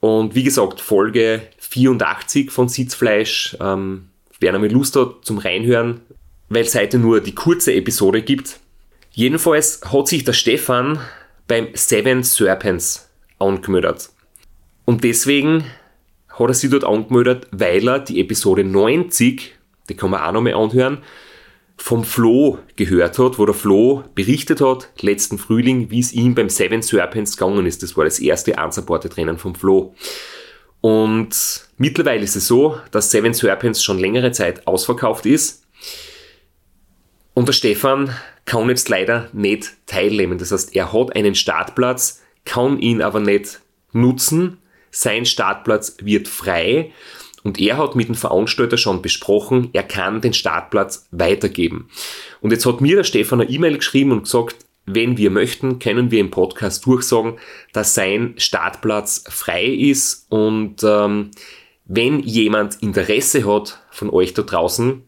Und 0.00 0.34
wie 0.34 0.44
gesagt, 0.44 0.80
Folge 0.80 1.48
84 1.58 2.50
von 2.50 2.68
Sitzfleisch. 2.68 3.56
Ähm, 3.60 4.07
wer 4.40 4.52
noch 4.52 4.60
mal 4.60 4.70
Lust 4.70 4.96
hat 4.96 5.16
zum 5.22 5.38
Reinhören, 5.38 6.00
weil 6.48 6.64
es 6.64 6.74
heute 6.74 6.98
nur 6.98 7.20
die 7.20 7.34
kurze 7.34 7.74
Episode 7.74 8.22
gibt. 8.22 8.60
Jedenfalls 9.12 9.80
hat 9.92 10.08
sich 10.08 10.24
der 10.24 10.32
Stefan 10.32 11.00
beim 11.46 11.68
Seven 11.74 12.22
Serpents 12.22 13.08
angemeldet. 13.38 14.10
Und 14.84 15.04
deswegen 15.04 15.64
hat 16.28 16.48
er 16.48 16.54
sich 16.54 16.70
dort 16.70 16.84
angemeldet, 16.84 17.46
weil 17.50 17.88
er 17.88 17.98
die 17.98 18.20
Episode 18.20 18.64
90, 18.64 19.54
die 19.88 19.94
kann 19.94 20.10
man 20.10 20.22
auch 20.22 20.32
nochmal 20.32 20.54
anhören, 20.54 20.98
vom 21.76 22.04
Flo 22.04 22.58
gehört 22.76 23.18
hat, 23.18 23.38
wo 23.38 23.46
der 23.46 23.54
Flo 23.54 24.04
berichtet 24.14 24.60
hat, 24.60 24.90
letzten 25.00 25.38
Frühling, 25.38 25.90
wie 25.90 26.00
es 26.00 26.12
ihm 26.12 26.34
beim 26.34 26.48
Seven 26.48 26.82
Serpents 26.82 27.36
gegangen 27.36 27.66
ist. 27.66 27.82
Das 27.82 27.96
war 27.96 28.04
das 28.04 28.18
erste 28.18 28.56
unsupported 28.56 29.16
Rennen 29.16 29.38
vom 29.38 29.54
Flo. 29.54 29.94
Und 30.80 31.68
mittlerweile 31.76 32.22
ist 32.22 32.36
es 32.36 32.46
so, 32.46 32.78
dass 32.90 33.10
Seven 33.10 33.34
Serpents 33.34 33.82
schon 33.82 33.98
längere 33.98 34.32
Zeit 34.32 34.66
ausverkauft 34.66 35.26
ist. 35.26 35.64
Und 37.34 37.48
der 37.48 37.52
Stefan 37.52 38.14
kann 38.44 38.68
jetzt 38.68 38.88
leider 38.88 39.28
nicht 39.32 39.72
teilnehmen. 39.86 40.38
Das 40.38 40.52
heißt, 40.52 40.74
er 40.74 40.92
hat 40.92 41.14
einen 41.14 41.34
Startplatz, 41.34 42.22
kann 42.44 42.78
ihn 42.78 43.02
aber 43.02 43.20
nicht 43.20 43.60
nutzen, 43.92 44.58
sein 44.90 45.26
Startplatz 45.26 45.96
wird 46.00 46.28
frei 46.28 46.92
und 47.42 47.60
er 47.60 47.76
hat 47.76 47.94
mit 47.94 48.08
dem 48.08 48.14
Veranstalter 48.14 48.76
schon 48.76 49.02
besprochen, 49.02 49.70
er 49.72 49.82
kann 49.82 50.20
den 50.20 50.32
Startplatz 50.32 51.08
weitergeben. 51.10 51.88
Und 52.40 52.50
jetzt 52.50 52.66
hat 52.66 52.80
mir 52.80 52.96
der 52.96 53.04
Stefan 53.04 53.40
eine 53.40 53.50
E-Mail 53.50 53.76
geschrieben 53.76 54.12
und 54.12 54.24
gesagt, 54.24 54.56
wenn 54.94 55.16
wir 55.16 55.30
möchten, 55.30 55.78
können 55.78 56.10
wir 56.10 56.20
im 56.20 56.30
Podcast 56.30 56.84
durchsagen, 56.86 57.38
dass 57.72 57.94
sein 57.94 58.34
Startplatz 58.36 59.24
frei 59.28 59.64
ist 59.64 60.26
und 60.30 60.82
ähm, 60.82 61.30
wenn 61.84 62.20
jemand 62.20 62.82
Interesse 62.82 63.46
hat 63.46 63.82
von 63.90 64.10
euch 64.10 64.34
da 64.34 64.42
draußen, 64.42 65.02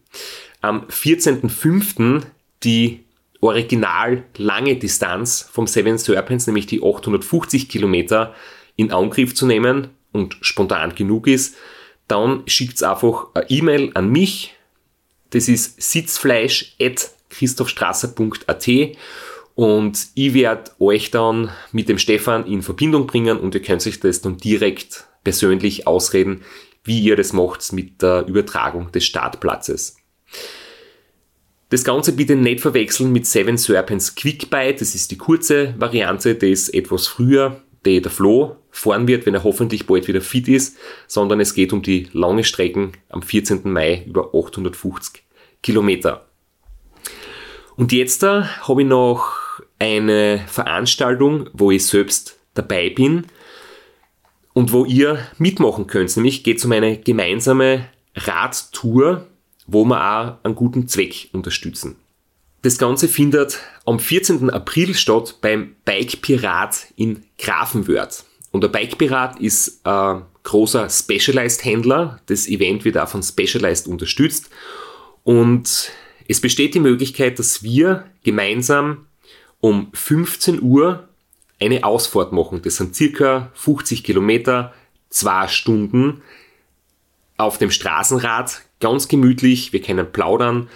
am 0.61 0.87
14.05. 0.87 2.23
die 2.63 3.03
original 3.39 4.23
lange 4.37 4.77
Distanz 4.77 5.47
vom 5.51 5.67
Seven 5.67 5.97
Serpents, 5.97 6.47
nämlich 6.47 6.67
die 6.67 6.81
850 6.81 7.69
Kilometer, 7.69 8.35
in 8.75 8.91
Angriff 8.91 9.33
zu 9.35 9.45
nehmen 9.45 9.89
und 10.11 10.37
spontan 10.41 10.95
genug 10.95 11.27
ist, 11.27 11.55
dann 12.07 12.43
schickt 12.47 12.81
einfach 12.83 13.27
eine 13.33 13.49
E-Mail 13.49 13.91
an 13.93 14.09
mich. 14.09 14.55
Das 15.31 15.47
ist 15.47 15.81
sitzfleisch.christophstrasser.at 15.81 18.69
und 19.61 20.07
ich 20.15 20.33
werde 20.33 20.71
euch 20.79 21.11
dann 21.11 21.51
mit 21.71 21.87
dem 21.87 21.99
Stefan 21.99 22.47
in 22.47 22.63
Verbindung 22.63 23.05
bringen 23.05 23.37
und 23.37 23.53
ihr 23.53 23.61
könnt 23.61 23.85
euch 23.85 23.99
das 23.99 24.19
dann 24.19 24.37
direkt 24.37 25.05
persönlich 25.23 25.85
ausreden, 25.85 26.41
wie 26.83 26.99
ihr 26.99 27.15
das 27.15 27.31
macht 27.31 27.71
mit 27.71 28.01
der 28.01 28.25
Übertragung 28.25 28.91
des 28.91 29.05
Startplatzes. 29.05 29.97
Das 31.69 31.83
Ganze 31.83 32.13
bitte 32.13 32.35
nicht 32.35 32.59
verwechseln 32.59 33.11
mit 33.11 33.27
Seven 33.27 33.55
Serpents 33.55 34.15
Quickbite. 34.15 34.79
Das 34.79 34.95
ist 34.95 35.11
die 35.11 35.19
kurze 35.19 35.75
Variante, 35.77 36.33
die 36.33 36.49
ist 36.49 36.73
etwas 36.73 37.05
früher 37.05 37.61
die 37.85 38.01
der 38.01 38.11
Flo 38.11 38.55
fahren 38.71 39.07
wird, 39.07 39.27
wenn 39.27 39.35
er 39.35 39.43
hoffentlich 39.43 39.85
bald 39.85 40.07
wieder 40.07 40.21
fit 40.21 40.47
ist, 40.47 40.75
sondern 41.05 41.39
es 41.39 41.53
geht 41.53 41.71
um 41.71 41.83
die 41.83 42.07
lange 42.13 42.43
Strecken 42.43 42.93
am 43.09 43.21
14. 43.21 43.61
Mai 43.65 44.05
über 44.07 44.33
850 44.33 45.23
Kilometer. 45.61 46.25
Und 47.75 47.91
jetzt 47.91 48.23
äh, 48.23 48.43
habe 48.43 48.81
ich 48.81 48.87
noch 48.87 49.40
eine 49.81 50.45
Veranstaltung, 50.47 51.49
wo 51.53 51.71
ich 51.71 51.87
selbst 51.87 52.37
dabei 52.53 52.91
bin 52.91 53.25
und 54.53 54.71
wo 54.71 54.85
ihr 54.85 55.27
mitmachen 55.39 55.87
könnt. 55.87 56.15
Nämlich 56.15 56.43
geht 56.43 56.59
es 56.59 56.65
um 56.65 56.71
eine 56.71 56.99
gemeinsame 56.99 57.87
Radtour, 58.15 59.25
wo 59.65 59.83
wir 59.85 59.97
auch 59.99 60.37
einen 60.43 60.53
guten 60.53 60.87
Zweck 60.87 61.29
unterstützen. 61.31 61.95
Das 62.61 62.77
Ganze 62.77 63.07
findet 63.07 63.57
am 63.87 63.97
14. 63.97 64.51
April 64.51 64.93
statt 64.93 65.39
beim 65.41 65.75
Bike 65.83 66.21
Pirat 66.21 66.85
in 66.95 67.23
Grafenwörth. 67.39 68.25
Und 68.51 68.61
der 68.61 68.67
Bike 68.67 68.99
Pirat 68.99 69.39
ist 69.39 69.83
ein 69.83 70.21
großer 70.43 70.91
Specialized-Händler. 70.91 72.19
Das 72.27 72.47
Event 72.47 72.85
wird 72.85 72.99
auch 72.99 73.07
von 73.07 73.23
Specialized 73.23 73.87
unterstützt. 73.87 74.51
Und 75.23 75.91
es 76.27 76.39
besteht 76.39 76.75
die 76.75 76.79
Möglichkeit, 76.79 77.39
dass 77.39 77.63
wir 77.63 78.05
gemeinsam 78.23 79.07
um 79.61 79.89
15 79.93 80.61
Uhr 80.61 81.07
eine 81.59 81.83
Ausfahrt 81.83 82.33
machen. 82.33 82.61
Das 82.63 82.77
sind 82.77 82.95
circa 82.95 83.51
50 83.53 84.03
Kilometer, 84.03 84.73
zwei 85.09 85.47
Stunden 85.47 86.21
auf 87.37 87.57
dem 87.57 87.71
Straßenrad, 87.71 88.61
ganz 88.79 89.07
gemütlich. 89.07 89.71
Wir 89.71 89.81
können 89.81 90.11
plaudern 90.11 90.67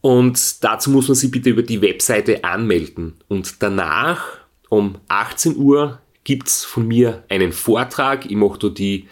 und 0.00 0.62
dazu 0.62 0.90
muss 0.90 1.08
man 1.08 1.16
sich 1.16 1.30
bitte 1.32 1.50
über 1.50 1.62
die 1.62 1.82
Webseite 1.82 2.44
anmelden. 2.44 3.14
Und 3.26 3.62
danach 3.62 4.24
um 4.68 4.98
18 5.08 5.56
Uhr 5.56 6.00
gibt 6.22 6.46
es 6.46 6.64
von 6.64 6.86
mir 6.86 7.24
einen 7.28 7.52
Vortrag. 7.52 8.26
Ich 8.26 8.36
mache 8.36 8.58
da 8.58 8.68
die 8.68 9.08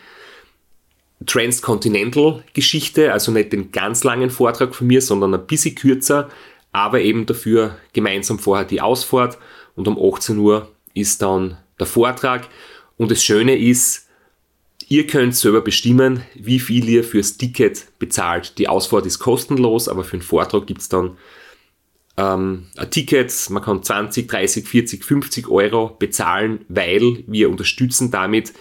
Transcontinental-Geschichte, 1.26 3.12
also 3.12 3.32
nicht 3.32 3.52
den 3.52 3.72
ganz 3.72 4.04
langen 4.04 4.30
Vortrag 4.30 4.74
von 4.74 4.86
mir, 4.86 5.00
sondern 5.00 5.34
ein 5.34 5.46
bisschen 5.46 5.74
kürzer, 5.74 6.28
aber 6.74 7.00
eben 7.00 7.24
dafür 7.24 7.78
gemeinsam 7.92 8.38
vorher 8.38 8.66
die 8.66 8.80
Ausfahrt. 8.80 9.38
Und 9.76 9.88
um 9.88 9.96
18 9.96 10.36
Uhr 10.36 10.72
ist 10.92 11.22
dann 11.22 11.56
der 11.78 11.86
Vortrag. 11.86 12.48
Und 12.98 13.10
das 13.10 13.24
Schöne 13.24 13.56
ist, 13.56 14.04
Ihr 14.88 15.06
könnt 15.06 15.34
selber 15.34 15.62
bestimmen, 15.62 16.24
wie 16.34 16.58
viel 16.58 16.86
ihr 16.88 17.04
fürs 17.04 17.38
Ticket 17.38 17.86
bezahlt. 17.98 18.58
Die 18.58 18.68
Ausfahrt 18.68 19.06
ist 19.06 19.18
kostenlos, 19.18 19.88
aber 19.88 20.04
für 20.04 20.14
einen 20.14 20.22
Vortrag 20.22 20.66
gibt 20.66 20.82
es 20.82 20.90
dann 20.90 21.16
ähm, 22.18 22.66
ein 22.76 22.90
Ticket. 22.90 23.32
Man 23.48 23.62
kann 23.62 23.82
20, 23.82 24.28
30, 24.28 24.68
40, 24.68 25.04
50 25.04 25.48
Euro 25.48 25.96
bezahlen, 25.98 26.66
weil 26.68 27.24
wir 27.26 27.48
unterstützen 27.48 28.10
damit 28.10 28.52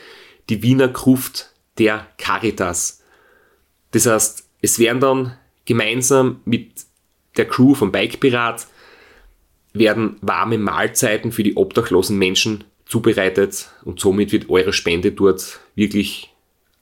die 0.49 0.63
Wiener 0.63 0.87
Gruft 0.87 1.51
der 1.77 2.07
Caritas. 2.17 3.03
Das 3.91 4.05
heißt, 4.05 4.47
es 4.61 4.79
werden 4.79 5.01
dann 5.01 5.37
gemeinsam 5.65 6.39
mit 6.45 6.71
der 7.37 7.47
Crew 7.47 7.73
vom 7.73 7.91
Bike 7.91 8.19
Pirat 8.19 8.67
werden 9.73 10.17
warme 10.21 10.57
Mahlzeiten 10.57 11.31
für 11.31 11.43
die 11.43 11.55
obdachlosen 11.55 12.17
Menschen 12.17 12.63
zubereitet 12.85 13.69
und 13.83 13.99
somit 13.99 14.31
wird 14.31 14.49
eure 14.49 14.73
Spende 14.73 15.11
dort 15.11 15.59
wirklich 15.75 16.29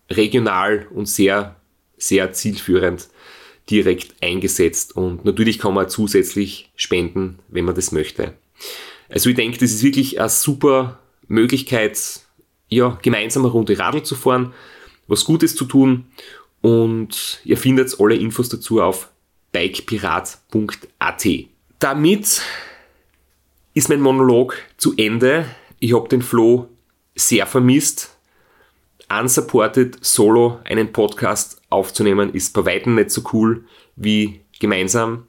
regional 0.09 0.87
und 0.93 1.07
sehr, 1.07 1.55
sehr 1.97 2.33
zielführend 2.33 3.07
direkt 3.69 4.15
eingesetzt. 4.21 4.95
Und 4.95 5.23
natürlich 5.23 5.59
kann 5.59 5.73
man 5.73 5.87
zusätzlich 5.87 6.69
spenden, 6.75 7.39
wenn 7.47 7.65
man 7.65 7.75
das 7.75 7.91
möchte. 7.91 8.33
Also 9.07 9.29
ich 9.29 9.35
denke, 9.35 9.57
das 9.57 9.71
ist 9.71 9.83
wirklich 9.83 10.19
eine 10.19 10.29
super 10.29 10.99
Möglichkeit, 11.27 12.21
ja, 12.67 12.97
gemeinsam 13.01 13.43
eine 13.43 13.51
Runde 13.51 13.77
Radl 13.77 14.03
zu 14.03 14.15
fahren, 14.15 14.53
was 15.07 15.25
Gutes 15.25 15.55
zu 15.55 15.65
tun 15.65 16.05
und 16.61 17.41
ihr 17.43 17.57
findet 17.57 17.99
alle 17.99 18.15
Infos 18.15 18.49
dazu 18.49 18.81
auf 18.81 19.10
bikepirat.at. 19.51 21.27
Damit 21.79 22.41
ist 23.73 23.89
mein 23.89 24.01
Monolog 24.01 24.57
zu 24.77 24.93
Ende. 24.97 25.45
Ich 25.79 25.95
habe 25.95 26.09
den 26.09 26.21
Flo 26.21 26.67
sehr 27.15 27.47
vermisst. 27.47 28.17
unsupported 29.11 29.97
solo 30.01 30.59
einen 30.63 30.93
Podcast 30.93 31.61
aufzunehmen, 31.69 32.33
ist 32.33 32.53
bei 32.53 32.65
weitem 32.65 32.95
nicht 32.95 33.11
so 33.11 33.23
cool 33.33 33.65
wie 33.95 34.41
gemeinsam. 34.59 35.27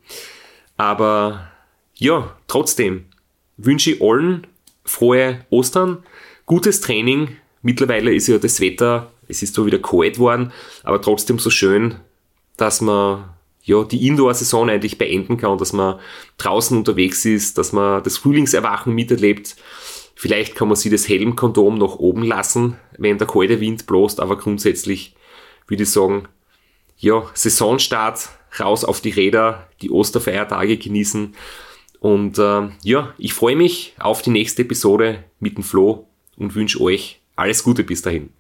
Aber 0.76 1.50
ja, 1.96 2.36
trotzdem 2.46 3.06
wünsche 3.56 3.92
ich 3.92 4.02
allen 4.02 4.46
frohe 4.84 5.44
Ostern, 5.50 6.02
gutes 6.46 6.80
Training. 6.80 7.36
Mittlerweile 7.62 8.14
ist 8.14 8.28
ja 8.28 8.38
das 8.38 8.60
Wetter, 8.60 9.12
es 9.28 9.42
ist 9.42 9.54
so 9.54 9.66
wieder 9.66 9.78
kalt 9.78 10.18
worden, 10.18 10.52
aber 10.82 11.00
trotzdem 11.00 11.38
so 11.38 11.50
schön, 11.50 11.96
dass 12.56 12.80
man 12.80 13.30
ja, 13.62 13.84
die 13.84 14.06
Indoor-Saison 14.06 14.68
eigentlich 14.70 14.98
beenden 14.98 15.36
kann, 15.36 15.58
dass 15.58 15.72
man 15.72 15.98
draußen 16.38 16.76
unterwegs 16.76 17.24
ist, 17.24 17.58
dass 17.58 17.72
man 17.72 18.02
das 18.02 18.18
Frühlingserwachen 18.18 18.92
miterlebt. 18.92 19.56
Vielleicht 20.14 20.54
kann 20.54 20.68
man 20.68 20.76
sich 20.76 20.90
das 20.90 21.08
Helmkondom 21.08 21.78
noch 21.78 21.96
oben 21.96 22.22
lassen, 22.22 22.76
wenn 22.98 23.18
der 23.18 23.26
kalte 23.26 23.60
Wind 23.60 23.86
bloßt, 23.86 24.20
aber 24.20 24.36
grundsätzlich 24.36 25.14
würde 25.66 25.84
ich 25.84 25.90
sagen, 25.90 26.28
ja, 26.98 27.24
Saisonstart, 27.34 28.28
raus 28.60 28.84
auf 28.84 29.00
die 29.00 29.10
Räder, 29.10 29.68
die 29.80 29.90
Osterfeiertage 29.90 30.76
genießen. 30.76 31.34
Und 32.00 32.38
äh, 32.38 32.68
ja, 32.82 33.14
ich 33.18 33.32
freue 33.32 33.56
mich 33.56 33.94
auf 33.98 34.22
die 34.22 34.30
nächste 34.30 34.62
Episode 34.62 35.24
mit 35.40 35.56
dem 35.56 35.64
Flo 35.64 36.06
und 36.36 36.54
wünsche 36.54 36.80
euch 36.80 37.20
alles 37.36 37.62
Gute 37.62 37.84
bis 37.84 38.02
dahin. 38.02 38.30